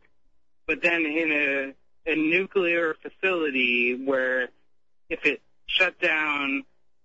[0.66, 1.74] but then in
[2.06, 4.48] a nuclear facility where
[5.08, 6.64] if it shut down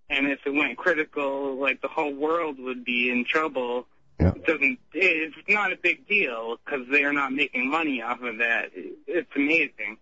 [0.09, 3.85] and if it went critical, like the whole world would be in trouble
[4.19, 8.21] yeah, it doesn't it's not a big deal because they are not making money off
[8.23, 8.71] of that.
[9.05, 9.97] It's amazing.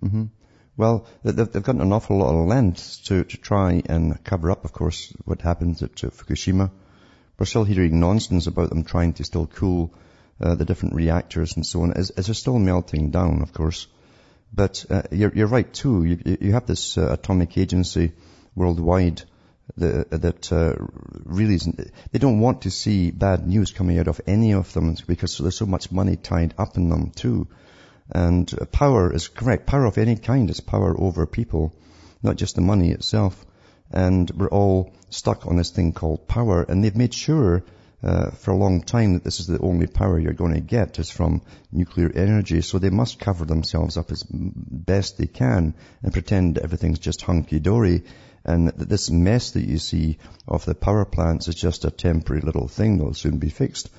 [0.00, 0.24] hmm
[0.76, 4.52] Well, they- they've, they've gotten an awful lot of lengths to, to try and cover
[4.52, 6.70] up, of course, what happened at, Fukushima.
[7.36, 9.92] We're still hearing nonsense about them trying to still cool
[10.40, 13.88] uh, the different reactors and so on, as, as they're still melting down, of course.
[14.52, 16.04] But uh, you're, you're right too.
[16.04, 18.12] You, you have this uh, atomic agency
[18.54, 19.22] worldwide
[19.76, 20.74] that uh,
[21.24, 21.92] really isn't.
[22.10, 25.56] They don't want to see bad news coming out of any of them because there's
[25.56, 27.48] so much money tied up in them too.
[28.10, 29.66] And power is correct.
[29.66, 31.74] Power of any kind is power over people,
[32.22, 33.44] not just the money itself.
[33.90, 36.62] And we're all stuck on this thing called power.
[36.62, 37.62] And they've made sure
[38.02, 40.98] uh, for a long time that this is the only power you're going to get
[40.98, 42.60] is from nuclear energy.
[42.60, 48.04] So they must cover themselves up as best they can and pretend everything's just hunky-dory.
[48.44, 52.40] And that this mess that you see of the power plants is just a temporary
[52.42, 53.90] little thing that'll soon be fixed.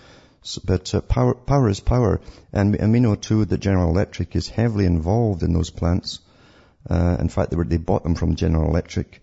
[0.43, 2.21] S- But uh, power, power is power,
[2.53, 6.19] and, we- and we know too that General Electric is heavily involved in those plants.
[6.89, 9.19] Uh, in fact, they, were, they bought them from General Electric,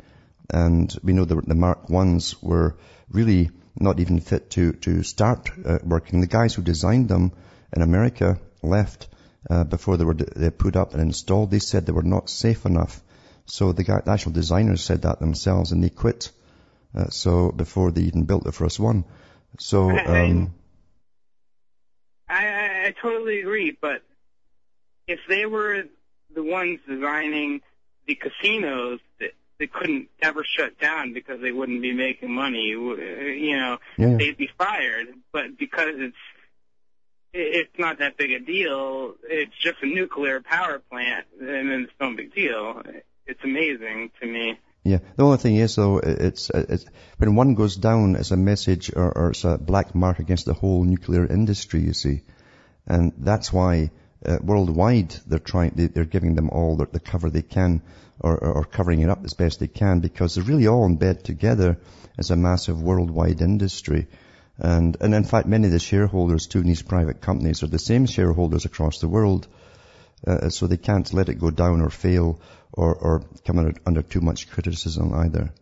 [0.51, 2.77] and we know the, the Mark Ones were
[3.11, 6.21] really not even fit to to start uh, working.
[6.21, 7.33] The guys who designed them
[7.75, 9.09] in America left
[9.49, 11.51] uh, before they were they put up and installed.
[11.51, 13.01] They said they were not safe enough,
[13.45, 16.31] so the, guy, the actual designers said that themselves, and they quit.
[16.95, 19.05] Uh, so before they even built the first one,
[19.59, 20.55] so um,
[22.29, 24.03] I, I, I totally agree, but
[25.07, 25.85] if they were
[26.35, 27.61] the ones designing
[28.07, 33.57] the casinos that they couldn't ever shut down because they wouldn't be making money, you
[33.57, 35.09] know, yeah, they'd be fired.
[35.33, 36.17] But because it's
[37.33, 41.93] it's not that big a deal, it's just a nuclear power plant, and then it's
[42.01, 42.83] no big deal.
[43.27, 44.59] It's amazing to me.
[44.85, 44.99] Yeah.
[45.17, 46.87] The only thing is, though, it's, uh, it's
[47.19, 50.55] when one goes down, it's a message or, or it's a black mark against the
[50.55, 51.81] whole nuclear industry.
[51.81, 52.23] You see,
[52.87, 53.91] and that's why
[54.27, 57.83] uh, worldwide they're trying, they, they're giving them all the, the cover they can,
[58.21, 60.97] or, or, or covering it up as best they can, because they're really all in
[60.97, 61.79] bed together
[62.19, 64.07] as a massive worldwide industry.
[64.59, 67.79] And, and in fact, many of the shareholders too in these private companies are the
[67.79, 69.47] same shareholders across the world.
[70.27, 72.41] Uh, so they can't let it go down or fail
[72.73, 75.53] or, or come under, under too much criticism either.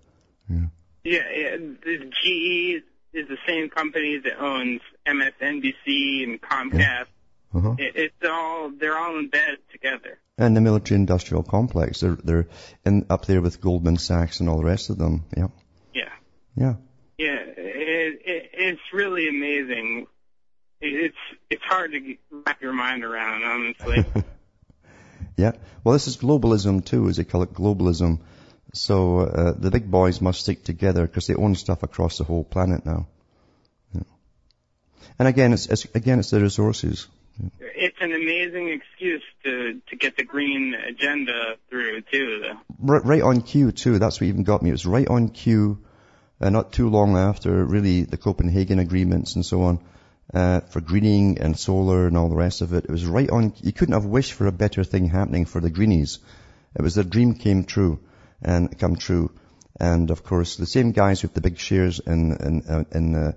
[0.48, 0.66] Yeah,
[1.05, 7.07] yeah the GE is the same company that owns MSNBC and Comcast.
[7.54, 7.74] Uh-huh.
[7.78, 10.18] It, it's all they're all in bed together.
[10.36, 12.48] And the military industrial complex, they're, they're
[12.84, 15.24] in, up there with Goldman Sachs and all the rest of them.
[15.36, 15.46] Yeah.
[15.94, 16.08] Yeah,
[16.56, 16.74] Yeah.
[17.18, 20.06] yeah, it, it, it's really amazing.
[20.80, 21.16] It, it's
[21.50, 24.04] it's hard to wrap your mind around, honestly.
[25.36, 25.52] Yeah.
[25.82, 28.20] Well, this is globalism too, as they call it, globalism.
[28.72, 32.44] So uh, the big boys must stick together because they own stuff across the whole
[32.44, 33.08] planet now.
[33.92, 34.02] Yeah.
[35.18, 37.08] And again, it's, it's again it's the resources.
[37.61, 42.53] It's an amazing excuse to to get the green agenda through too.
[42.79, 43.99] Right, right on cue too.
[43.99, 44.70] That's what even got me.
[44.70, 45.79] It was right on cue,
[46.40, 49.81] uh, not too long after really the Copenhagen agreements and so on,
[50.33, 52.85] uh, for greening and solar and all the rest of it.
[52.85, 53.53] It was right on.
[53.62, 56.18] You couldn't have wished for a better thing happening for the greenies.
[56.77, 58.01] It was their dream came true
[58.42, 59.31] and come true.
[59.79, 63.33] And of course, the same guys with the big shares in in, uh, in uh,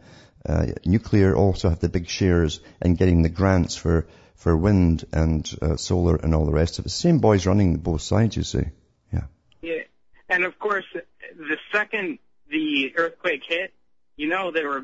[0.47, 5.49] uh, nuclear also have the big shares in getting the grants for for wind and
[5.61, 6.89] uh, solar and all the rest of it.
[6.89, 8.65] Same boys running both sides, you see.
[9.11, 9.23] Yeah.
[9.61, 9.81] Yeah,
[10.29, 13.73] and of course, the second the earthquake hit,
[14.15, 14.83] you know they were,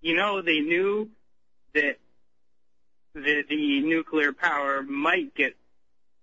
[0.00, 1.10] you know they knew
[1.74, 1.98] that
[3.14, 5.54] the the nuclear power might get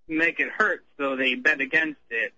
[0.08, 2.34] make it hurt, so they bet against it,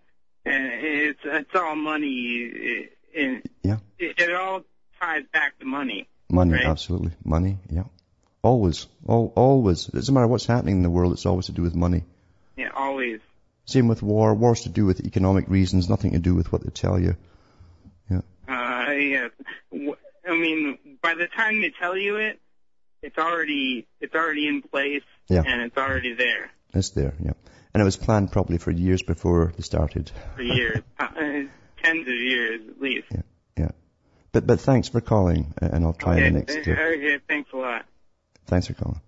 [0.45, 2.89] and it's it's all money.
[3.15, 3.77] It, Yeah.
[3.97, 4.63] it, it all
[4.99, 6.07] ties back to money.
[6.33, 6.65] Money, Right.
[6.65, 7.11] absolutely.
[7.23, 7.83] Money, yeah.
[8.41, 8.87] Always.
[9.05, 9.87] All, always.
[9.87, 12.03] It doesn't matter what's happening in the world, it's always to do with money.
[12.57, 13.19] Yeah, always.
[13.65, 14.33] Same with war.
[14.33, 17.15] War's to do with economic reasons, nothing to do with what they tell you.
[18.09, 18.21] Yeah.
[18.47, 19.27] Uh, yeah.
[20.27, 22.39] I mean, by the time they tell you it,
[23.01, 25.43] it's already it's already in place Yeah.
[25.45, 27.33] and it's already there It's there, yeah.
[27.73, 30.11] And it was planned probably for years before they started.
[30.35, 31.07] for years, uh,
[31.83, 33.07] tens of years at least.
[33.11, 33.21] Yeah.
[34.33, 36.57] But, but thanks for calling, and I'll try okay, the next.
[36.57, 37.85] Okay, thanks a lot.
[38.47, 38.99] thanks for calling.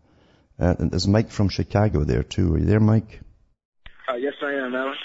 [0.58, 2.54] Uh, and there's Mike from Chicago there too.
[2.54, 3.20] Are you there, Mike?
[4.08, 4.96] Uh, yes, I am, Alan.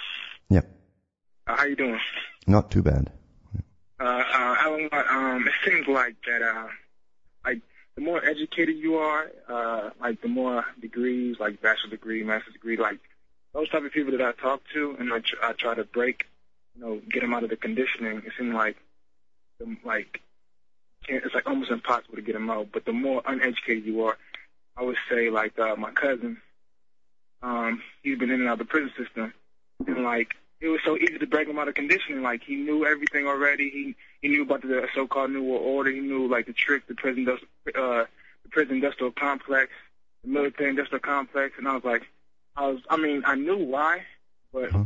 [0.51, 0.69] Yep.
[1.47, 1.99] Uh, how you doing?
[2.47, 3.11] Not too bad.
[3.99, 6.69] Uh, uh, Alan, um, it seems like that, uh,
[7.45, 7.61] like,
[7.95, 12.77] the more educated you are, uh, like, the more degrees, like, bachelor degree, master's degree,
[12.77, 12.99] like,
[13.55, 16.27] those type of people that I talk to, and I, tr- I try to break,
[16.77, 18.90] you know, get them out of the conditioning, it seems like, the,
[19.85, 20.21] like,
[21.09, 22.69] it's like almost impossible to get them out.
[22.73, 24.17] But the more uneducated you are,
[24.77, 26.39] I would say, like, uh, my cousin,
[27.43, 29.33] um, he's been in and out of the prison system,
[29.87, 32.21] and like, it was so easy to break him out of conditioning.
[32.23, 33.71] Like he knew everything already.
[33.71, 35.91] He he knew about the so-called New World Order.
[35.91, 37.39] He knew like the trick, the prison, uh,
[37.73, 39.73] the prison industrial complex,
[40.23, 41.55] the military industrial complex.
[41.57, 42.03] And I was like,
[42.57, 44.03] I was, I mean, I knew why,
[44.53, 44.85] but Huh?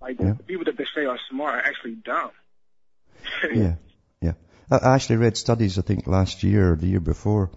[0.00, 0.32] like Yeah.
[0.32, 2.32] the people that they say are smart are actually dumb.
[3.54, 3.76] Yeah.
[4.70, 7.50] I actually read studies, I think, last year or the year before,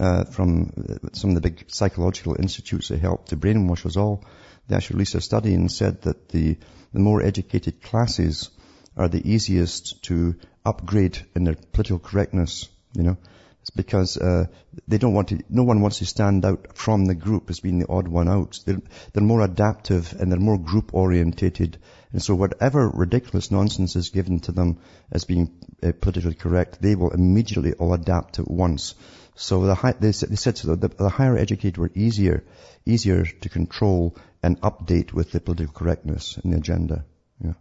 [0.00, 4.24] uh, from uh, some of the big psychological institutes that helped to brainwash us all.
[4.66, 6.56] They actually released a study and said that the,
[6.92, 8.50] the more educated classes
[8.96, 13.16] are the easiest to upgrade in their political correctness, you know.
[13.62, 14.46] It's because uh,
[14.88, 17.78] they don't want to, no one wants to stand out from the group as being
[17.78, 18.58] the odd one out.
[18.66, 21.78] They're, they're more adaptive and they're more group orientated.
[22.12, 24.78] And so whatever ridiculous nonsense is given to them
[25.12, 25.50] as being
[25.82, 28.94] uh, politically correct, they will immediately all adapt at once.
[29.34, 32.44] So the high, they, said- they said so the, the higher educated were easier,
[32.84, 37.04] easier to control and update with the political correctness and the agenda.
[37.42, 37.52] Yeah.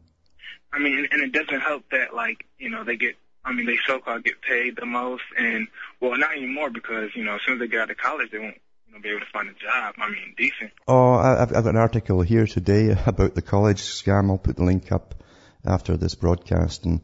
[0.74, 3.16] I mean, and it doesn't help that like you know they get.
[3.44, 5.68] I mean, they so-called get paid the most, and
[6.00, 8.40] well, not anymore because you know as soon as they get out of college, they
[8.40, 9.96] won't you know be able to find a job.
[9.98, 10.72] I mean, decent.
[10.88, 14.30] Oh, I- I've, I've got an article here today about the college scam.
[14.30, 15.16] I'll put the link up
[15.66, 17.02] after this broadcast, and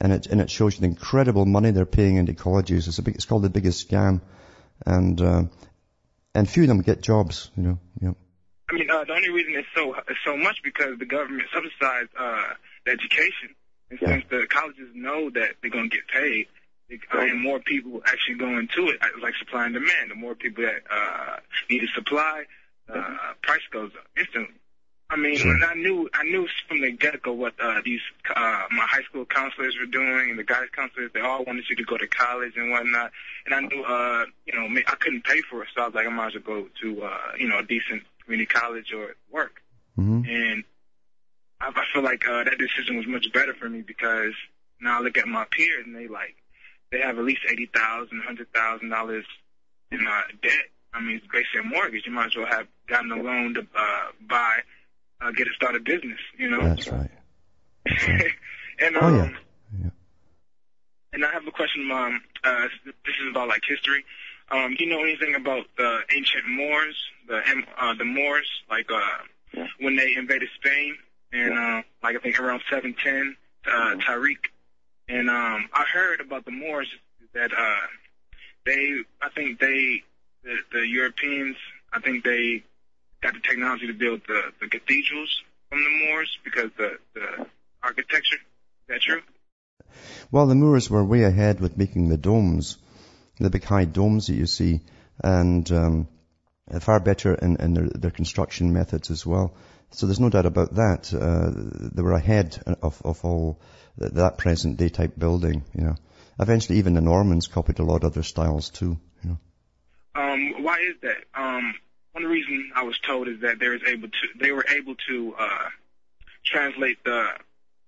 [0.00, 2.86] and it and it shows you the incredible money they're paying into colleges.
[2.88, 4.20] It's a big, it's called the biggest scam,
[4.84, 5.42] and uh,
[6.34, 7.50] and few of them get jobs.
[7.56, 8.16] You know, you know.
[8.68, 12.10] I mean, uh, the only reason it's so it's so much because the government subsidized
[12.18, 13.54] uh, the education,
[13.90, 14.08] and Yeah.
[14.08, 16.46] since the colleges know that they're going to get paid,
[17.12, 20.10] uh, and more people actually go into it, uh, like supply and demand.
[20.10, 21.36] The more people that uh,
[21.68, 22.44] need a supply,
[22.88, 24.54] uh, price goes up instantly.
[25.12, 25.56] I mean, Sure.
[25.64, 28.00] I knew I knew from the get go what uh, these
[28.34, 31.10] uh, my high school counselors were doing, and the guys counselors.
[31.12, 33.10] They all wanted you to go to college and whatnot.
[33.44, 36.06] And I knew, uh, you know, I couldn't pay for it, so I was like,
[36.06, 39.62] I might as well go to, uh, you know, a decent community college or work.
[39.96, 40.62] hmm And
[41.60, 44.32] I, I feel like uh, that decision was much better for me because
[44.80, 46.36] now I look at my peers and they like
[46.90, 49.24] they have at least eighty thousand, hundred thousand dollars
[49.92, 50.52] in uh, debt.
[50.92, 52.04] I mean, it's basically a mortgage.
[52.06, 54.58] You might as well have gotten a loan to uh, buy,
[55.20, 56.18] uh, get a started business.
[56.36, 56.60] You know.
[56.62, 57.10] That's right.
[57.86, 58.32] That's right.
[58.80, 59.30] and Oh, um, yeah.
[59.84, 59.90] Yeah.
[61.12, 62.20] and I have a question, Mom.
[62.42, 64.04] uh, this is about like history.
[64.50, 66.96] Um, do you know anything about the ancient Moors,
[67.28, 67.40] the
[67.78, 70.96] uh, the Moors, like uh, when they invaded Spain,
[71.32, 74.38] and uh, like I think around 710, uh, Tariq,
[75.08, 76.88] and um, I heard about the Moors
[77.34, 77.86] that uh,
[78.66, 80.02] they, I think they,
[80.42, 81.56] the, the Europeans,
[81.92, 82.64] I think they
[83.22, 87.46] got the technology to build the, the cathedrals from the Moors because the the
[87.82, 88.36] architecture.
[88.36, 89.22] Is that true?
[90.30, 92.78] Well, the Moors were way ahead with making the domes,
[93.38, 94.80] the big high domes that you see,
[95.22, 96.08] and um,
[96.80, 99.54] far better in, in their, their construction methods as well.
[99.92, 101.12] So there's no doubt about that.
[101.12, 101.50] Uh,
[101.94, 103.60] they were ahead of, of all
[103.98, 105.64] that present day type building.
[105.74, 105.94] You know,
[106.38, 108.98] eventually even the Normans copied a lot of their styles too.
[109.22, 109.38] You know.
[110.14, 111.24] Um, why is that?
[111.34, 111.74] Um,
[112.12, 115.34] one reason I was told is that they was able to they were able to
[115.38, 115.68] uh,
[116.44, 117.28] translate the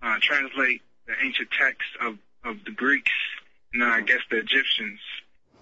[0.03, 3.13] uh, translate the ancient texts of of the Greeks
[3.73, 5.01] and uh, I guess the Egyptians.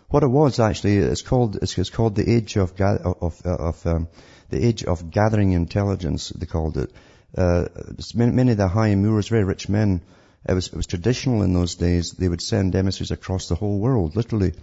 [0.09, 4.09] What it was actually, it's called, it's, it's called the age of, of, of, um,
[4.51, 6.93] the age of gathering intelligence, they called it.
[7.37, 7.67] Uh,
[8.15, 10.03] many, of the high Moors, very rich men,
[10.49, 12.13] it was, it was traditional in those days.
[12.13, 14.55] They would send emissaries across the whole world, literally,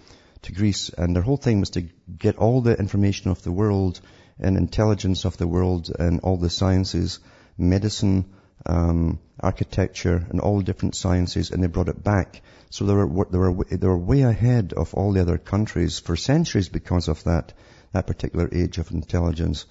[0.42, 0.90] to Greece.
[0.90, 1.82] And their whole thing was to
[2.18, 4.00] get all the information of the world
[4.38, 7.20] and intelligence of the world and all the sciences,
[7.56, 8.24] medicine,
[8.66, 12.42] um, architecture, and all the different sciences, and they brought it back.
[12.70, 16.16] So they were, they were, they were way ahead of all the other countries for
[16.16, 17.52] centuries because of that,
[17.92, 19.66] that particular age of intelligence.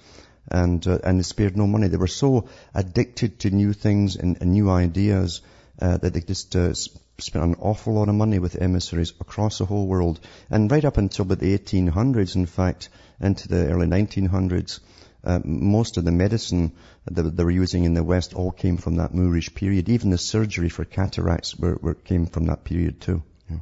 [0.50, 1.88] And, uh, and they spared no money.
[1.88, 5.42] They were so addicted to new things and, and new ideas
[5.80, 9.66] uh, that they just uh, spent an awful lot of money with emissaries across the
[9.66, 10.20] whole world.
[10.50, 12.88] And right up until about the 1800s, in fact,
[13.20, 14.80] into the early 1900s,
[15.24, 16.72] uh, most of the medicine
[17.06, 19.88] that they were using in the West all came from that Moorish period.
[19.88, 23.22] Even the surgery for cataracts were, were came from that period too.
[23.50, 23.58] Yeah.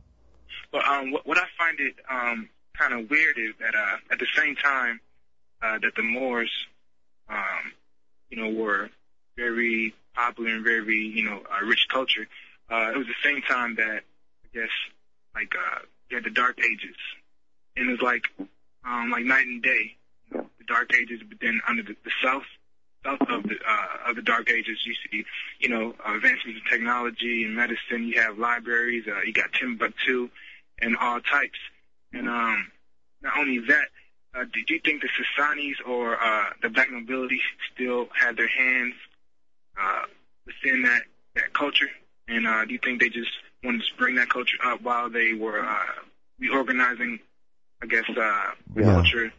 [0.72, 2.48] Well, um, what, I find it um,
[2.78, 5.00] kind of weird is that uh, at the same time
[5.62, 6.50] uh, that the Moors,
[7.28, 7.72] um,
[8.30, 8.90] you know, were
[9.36, 12.26] very popular and very, you know, uh, rich culture,
[12.70, 14.02] uh, it was the same time that
[14.44, 14.70] I guess
[15.34, 16.96] like uh, you had the Dark Ages,
[17.76, 18.24] and it was like
[18.84, 19.96] um, like night and day.
[20.30, 22.42] You know, the Dark Ages, but then under the, the South,
[23.04, 25.24] south of the uh, of the Dark Ages, you see,
[25.60, 28.08] you know, advancements in technology and medicine.
[28.08, 29.04] You have libraries.
[29.06, 30.28] Uh, you got Timbuktu,
[30.80, 31.58] and all types.
[32.16, 32.66] And um,
[33.22, 33.88] not only that,
[34.34, 37.40] uh, did you think the Sassani's or uh, the black nobility
[37.72, 38.94] still had their hands
[39.80, 40.04] uh,
[40.46, 41.02] within that
[41.34, 41.88] that culture?
[42.28, 43.30] And uh, do you think they just
[43.62, 45.86] wanted to bring that culture up while they were uh,
[46.38, 47.20] reorganizing,
[47.82, 48.14] I guess, uh,
[48.74, 48.92] the Yeah.
[48.92, 49.32] culture?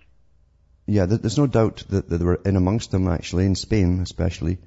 [0.89, 4.57] Yeah, there's no doubt that, that they were in amongst them actually, in Spain especially.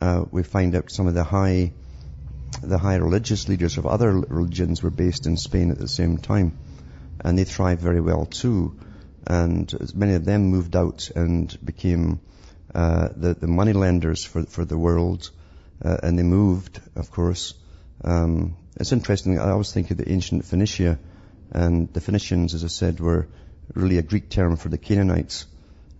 [0.00, 1.72] Uh, we find out some of the high,
[2.62, 6.56] the high religious leaders of other religions were based in Spain at the same time.
[7.20, 8.78] And they thrived very well too.
[9.26, 12.20] And many of them moved out and became,
[12.74, 15.30] uh, the, the money lenders for, for the world.
[15.84, 17.54] Uh, and they moved, of course.
[18.04, 20.98] Um, it's interesting, I always think of the ancient Phoenicia,
[21.50, 23.26] and the Phoenicians, as I said, were
[23.74, 25.46] really a Greek term for the Canaanites,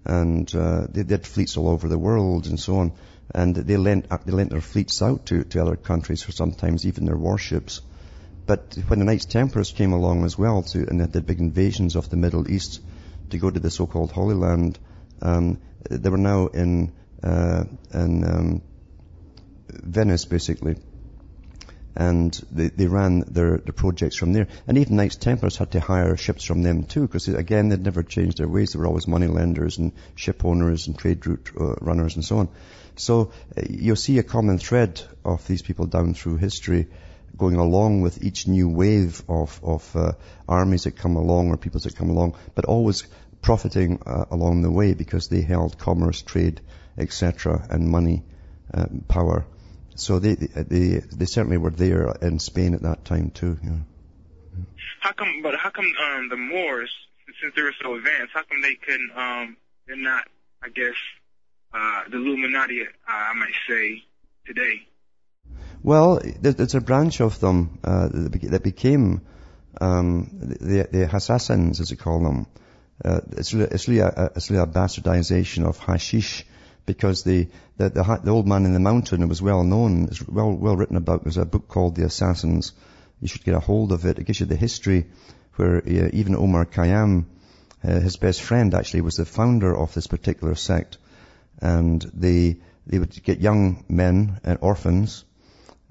[0.04, 2.92] and uh, they, they had fleets all over the world and so on,
[3.34, 7.06] and they lent they lent their fleets out to, to other countries for sometimes even
[7.06, 7.80] their warships.
[8.46, 11.96] But when the Knights Templars came along as well, to, and they did big invasions
[11.96, 12.80] of the Middle East
[13.30, 14.78] to go to the so-called Holy Land,
[15.20, 15.58] um,
[15.90, 16.92] they were now in
[17.22, 18.62] uh, in um,
[19.68, 20.76] Venice basically
[21.96, 24.48] and they, they ran their, their projects from there.
[24.68, 28.02] And even Knights Templars had to hire ships from them too, because again, they'd never
[28.02, 28.72] changed their ways.
[28.72, 32.38] They were always money lenders and ship owners and trade route uh, runners and so
[32.38, 32.48] on.
[32.96, 36.86] So uh, you'll see a common thread of these people down through history
[37.38, 40.12] going along with each new wave of, of uh,
[40.48, 43.06] armies that come along or peoples that come along, but always
[43.42, 46.60] profiting uh, along the way because they held commerce, trade,
[46.98, 48.22] etc., and money,
[48.72, 49.46] uh, power.
[49.94, 53.58] So they, they, they certainly were there in Spain at that time too.
[53.62, 53.78] Yeah.
[55.00, 55.40] How come?
[55.42, 56.92] But how come um, the Moors,
[57.40, 59.10] since they were so advanced, how come they couldn't?
[59.14, 59.56] Um,
[59.86, 60.24] they're not,
[60.62, 60.94] I guess,
[61.72, 62.82] uh, the Illuminati.
[62.82, 64.02] Uh, I might say
[64.46, 64.86] today.
[65.86, 69.20] Well, there's a branch of them uh, that became
[69.80, 72.48] um, the, the Assassins, as they call them.
[73.04, 76.44] Uh, it's, really, it's, really a, it's really a bastardization of hashish
[76.86, 80.50] because the, the, the, the old man in the mountain, was well known, it's well,
[80.50, 81.22] well written about.
[81.22, 82.72] There's a book called The Assassins.
[83.20, 84.18] You should get a hold of it.
[84.18, 85.06] It gives you the history
[85.54, 87.26] where uh, even Omar Khayyam,
[87.84, 90.98] uh, his best friend actually was the founder of this particular sect.
[91.62, 92.56] And they,
[92.88, 95.24] they would get young men and orphans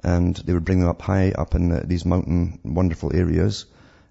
[0.04, 3.66] and they would bring them up high up in these mountain wonderful areas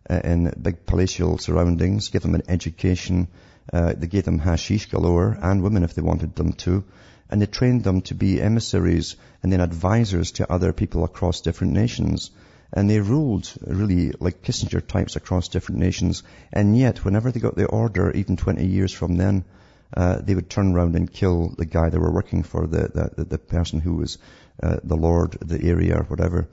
[0.08, 3.28] uh, in big palatial surroundings, give them an education.
[3.72, 6.84] Uh, they gave them hashish galore and women if they wanted them to.
[7.30, 11.72] And they trained them to be emissaries and then advisors to other people across different
[11.72, 12.30] nations.
[12.72, 16.22] And they ruled really like Kissinger types across different nations.
[16.52, 19.44] And yet, whenever they got the order, even 20 years from then,
[19.96, 23.24] uh, they would turn around and kill the guy they were working for, the, the,
[23.24, 24.18] the person who was
[24.62, 26.48] uh, the lord the area or whatever.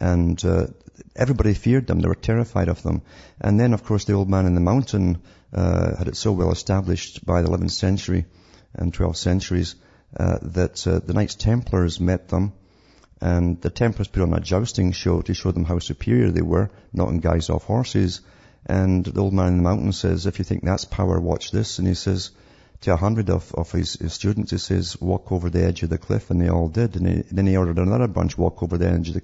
[0.00, 0.68] And uh,
[1.14, 2.00] everybody feared them.
[2.00, 3.02] They were terrified of them.
[3.40, 5.22] And then, of course, the old man in the mountain
[5.52, 8.24] uh, had it so well established by the 11th century
[8.74, 9.74] and 12th centuries
[10.16, 12.52] uh, that the Knights Templars met them.
[13.20, 16.70] And the Templars put on a jousting show to show them how superior they were,
[16.92, 18.22] not in guys off horses.
[18.64, 21.78] And the old man in the mountain says, if you think that's power, watch this.
[21.78, 22.30] And he says,
[22.82, 24.50] to a hundred of, of his, his, students.
[24.52, 26.96] He says, walk over the edge of the cliff, and they all did.
[26.96, 29.22] And he, then he ordered another bunch walk over the edge of the,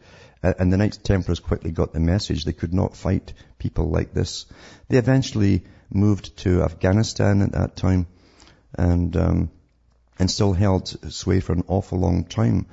[0.61, 2.45] and the Knights Templars quickly got the message.
[2.45, 4.47] They could not fight people like this.
[4.89, 8.07] They eventually moved to Afghanistan at that time,
[8.75, 9.51] and um,
[10.19, 12.67] and still held sway for an awful long time.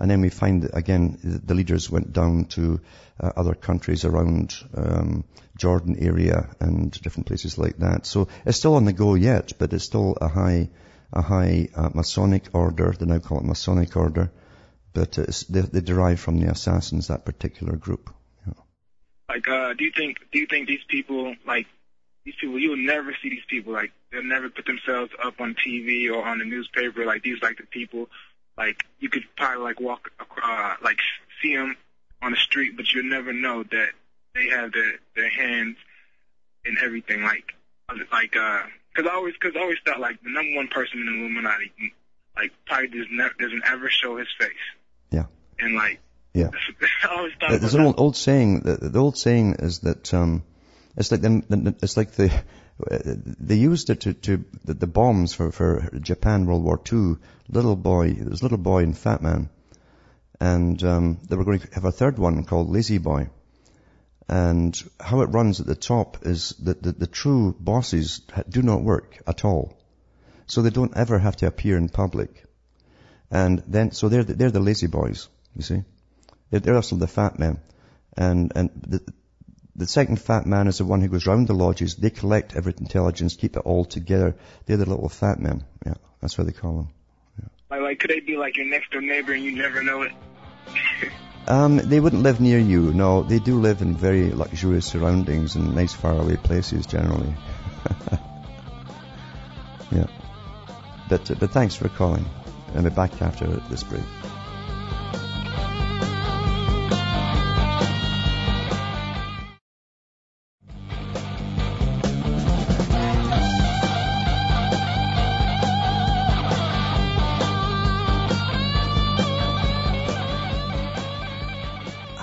[0.00, 2.80] And then we find that again the leaders went down to
[3.20, 5.24] uh, other countries around um,
[5.56, 8.06] Jordan area and different places like that.
[8.06, 10.70] So it's still on the go yet, but it's still a high
[11.12, 12.94] a high uh, Masonic order.
[12.98, 14.32] They now call it Masonic order,
[14.94, 18.10] but they, they, derive from the assassins that particular group.
[19.28, 21.66] Like, uh, do you think do you think these people like
[22.24, 25.54] these people you will never see these people like they'll never put themselves up on
[25.54, 28.08] TV or on the newspaper like these like the people
[28.56, 30.10] like you could probably like walk
[30.42, 30.98] uh, like
[31.42, 31.76] see them
[32.22, 33.90] on the street, but you'll never know that
[34.34, 35.76] they have their their hands
[36.64, 37.22] in everything.
[37.22, 37.54] Like
[38.12, 38.62] like uh,
[38.94, 41.72] because I always because I always thought like the number one person in the Illuminati
[42.36, 44.50] like probably does ne- doesn't ever show his face.
[45.10, 45.24] Yeah.
[45.58, 46.00] And like
[46.34, 46.50] yeah.
[47.04, 48.60] I always thought there's an old, old saying.
[48.60, 50.44] The, the old saying is that um,
[50.96, 52.30] it's like the, it's like the
[52.88, 57.16] they used it to, to the, the, bombs for, for Japan World War II.
[57.48, 59.48] Little boy, there was little boy and fat man,
[60.40, 63.28] and um, they were going to have a third one called Lazy Boy.
[64.28, 68.82] And how it runs at the top is that the, the true bosses do not
[68.82, 69.76] work at all,
[70.46, 72.44] so they don't ever have to appear in public.
[73.30, 75.82] And then, so they're the, they're the lazy boys, you see.
[76.50, 77.60] They're, they're also the fat men.
[78.16, 79.12] And, and the,
[79.76, 81.96] the second fat man is the one who goes round the lodges.
[81.96, 84.36] They collect every intelligence, keep it all together.
[84.66, 85.64] They're the little fat men.
[85.86, 86.88] Yeah, that's what they call them.
[87.38, 87.48] Yeah.
[87.70, 90.12] Like, like, could they be like your next door neighbor and you never know it?
[91.46, 92.92] um, they wouldn't live near you.
[92.92, 97.34] No, they do live in very luxurious surroundings and nice faraway places generally.
[99.92, 100.06] yeah.
[101.08, 102.26] But, uh, but thanks for calling.
[102.74, 104.02] I'll be back after this break.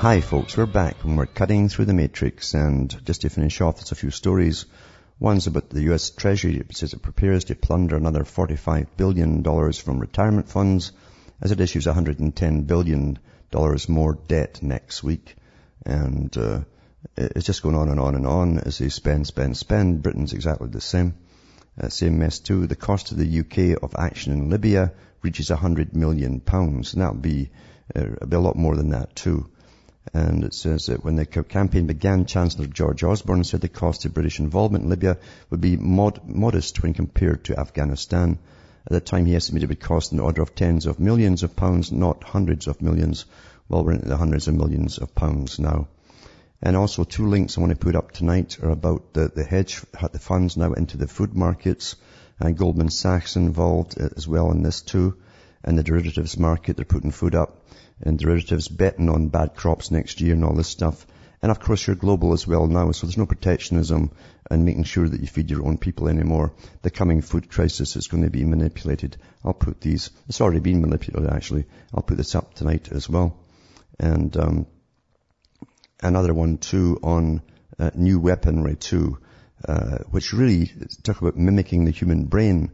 [0.02, 3.78] Hi folks, we're back and we're cutting through the matrix and just to finish off,
[3.78, 4.68] there's a few stories.
[5.20, 6.58] One's about the US Treasury.
[6.58, 9.43] It says it prepares to plunder another $45 billion
[9.74, 10.91] from retirement funds
[11.41, 13.18] as it issues $110 billion
[13.89, 15.36] more debt next week.
[15.84, 16.60] And uh,
[17.18, 20.04] it's just going on and on and on as they spend, spend, spend.
[20.04, 21.16] Britain's exactly the same.
[21.82, 22.68] Uh, same mess too.
[22.68, 24.93] The cost of the UK of action in Libya
[25.24, 26.43] reaches £100 million.
[26.48, 27.50] And that'll be,
[27.95, 29.50] uh, be a lot more than that too.
[30.14, 34.14] And it says that when the campaign began, Chancellor George Osborne said the cost of
[34.14, 35.18] British involvement in Libya
[35.49, 38.39] would be mod- modest when compared to Afghanistan.
[38.86, 41.43] At the time, he estimated it would cost in the order of tens of millions
[41.43, 43.26] of pounds, not hundreds of millions.
[43.68, 45.88] Well, we're into the hundreds of millions of pounds now.
[46.62, 49.84] And also two links I want to put up tonight are about the, the hedge,
[50.12, 51.95] the funds now into the food markets,
[52.39, 55.18] and Goldman Sachs involved uh, as well in this too,
[55.68, 57.68] and the derivatives market, they're putting food up
[58.01, 61.05] and derivatives, betting on bad crops next year and all this stuff.
[61.41, 64.11] And of course you're global as well now, so there's no protectionism
[64.49, 66.53] and making sure that you feed your own people anymore.
[66.84, 69.18] The coming food crisis is going to be manipulated.
[69.43, 71.65] I'll put these, it's already been manipulated actually.
[71.93, 73.38] I'll put this up tonight as well.
[73.99, 74.68] And, um,
[76.01, 77.41] another one too on
[77.78, 79.18] uh, new weaponry too,
[79.68, 80.72] uh, which really
[81.03, 82.72] talk about mimicking the human brain.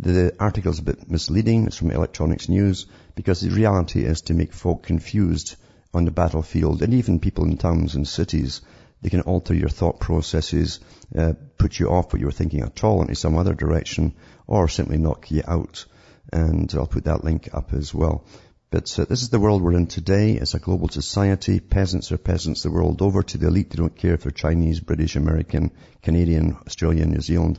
[0.00, 1.66] The article is a bit misleading.
[1.66, 2.86] It's from Electronics News
[3.16, 5.56] because the reality is to make folk confused
[5.92, 8.60] on the battlefield and even people in towns and cities.
[9.02, 10.78] They can alter your thought processes,
[11.16, 14.14] uh, put you off what you were thinking at all into some other direction
[14.46, 15.84] or simply knock you out.
[16.32, 18.24] And I'll put that link up as well.
[18.70, 20.34] But uh, this is the world we're in today.
[20.34, 21.58] It's a global society.
[21.58, 23.22] Peasants are peasants the world over.
[23.22, 25.72] To the elite, they don't care if they're Chinese, British, American,
[26.02, 27.58] Canadian, Australian, New Zealand,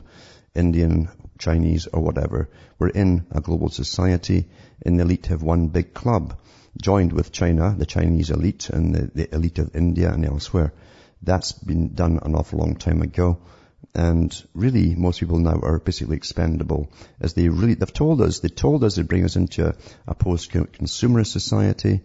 [0.54, 2.50] Indian, Chinese or whatever.
[2.78, 4.48] We're in a global society
[4.84, 6.38] and the elite have one big club
[6.80, 10.72] joined with China, the Chinese elite and the, the elite of India and elsewhere.
[11.22, 13.38] That's been done an awful long time ago.
[13.94, 18.48] And really, most people now are basically expendable as they really, they've told us, they
[18.48, 19.74] told us they bring us into a,
[20.06, 22.00] a post-consumerist society,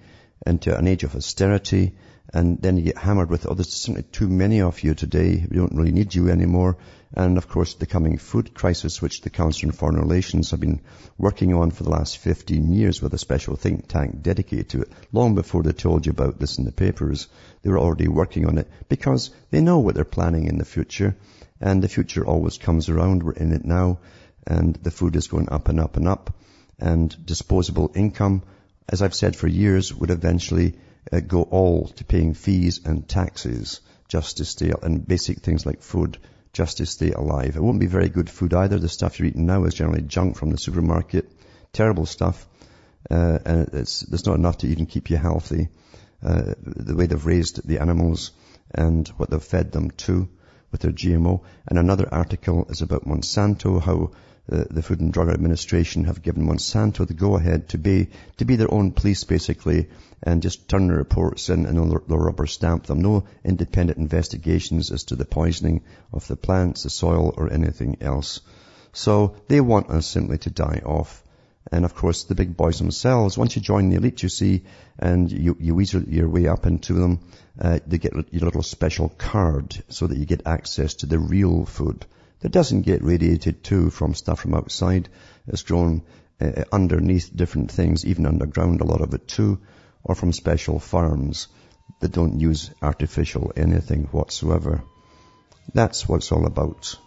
[0.45, 1.95] into an age of austerity,
[2.33, 5.45] and then you get hammered with, oh, there's simply too many of you today.
[5.49, 6.77] We don't really need you anymore.
[7.13, 10.81] And of course, the coming food crisis, which the Council on Foreign Relations have been
[11.17, 14.91] working on for the last 15 years with a special think tank dedicated to it.
[15.13, 17.27] Long before they told you about this in the papers,
[17.61, 21.15] they were already working on it because they know what they're planning in the future.
[21.61, 23.23] And the future always comes around.
[23.23, 23.99] We're in it now.
[24.47, 26.33] and the food is going up and up and up
[26.79, 28.43] and disposable income,
[28.87, 30.75] as I've said for years, would eventually
[31.27, 36.17] go all to paying fees and taxes just to stay, and basic things like food
[36.53, 37.55] just to stay alive.
[37.55, 38.79] It won't be very good food either.
[38.79, 41.29] The stuff you're eating now is generally junk from the supermarket.
[41.73, 42.47] Terrible stuff.
[43.09, 45.67] Uh, and it's, there's not enough to even keep you healthy.
[46.23, 48.31] Uh, the way they've raised the animals
[48.73, 50.29] and what they've fed them to
[50.71, 51.41] with their GMO.
[51.67, 54.11] And another article is about Monsanto, how
[54.51, 58.55] uh, the Food and Drug Administration have given Monsanto the go-ahead to be to be
[58.55, 59.89] their own police, basically,
[60.21, 63.01] and just turn the reports in and they'll, they'll rubber stamp them.
[63.01, 65.81] No independent investigations as to the poisoning
[66.13, 68.41] of the plants, the soil, or anything else.
[68.93, 71.23] So they want us simply to die off.
[71.71, 74.65] And of course, the big boys themselves, once you join the elite, you see,
[74.99, 77.19] and you, you weasel your way up into them,
[77.59, 81.65] uh, they get your little special card so that you get access to the real
[81.65, 82.05] food
[82.41, 85.09] that doesn't get radiated too from stuff from outside.
[85.47, 86.03] It's grown
[86.39, 89.59] uh, underneath different things, even underground, a lot of it too,
[90.03, 91.47] or from special farms
[91.99, 94.83] that don't use artificial anything whatsoever.
[95.73, 96.97] That's what it's all about.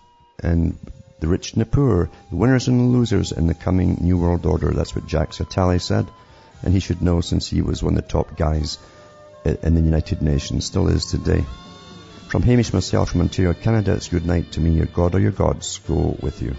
[0.43, 0.79] And
[1.21, 4.47] the rich and the poor, the winners and the losers in the coming New World
[4.47, 4.71] Order.
[4.71, 6.07] That's what Jacques Attali said.
[6.63, 8.79] And he should know since he was one of the top guys
[9.45, 11.45] in the United Nations, still is today.
[12.29, 14.73] From Hamish myself from Ontario, Canada, it's good night to me.
[14.73, 16.55] Your God or your gods go with you.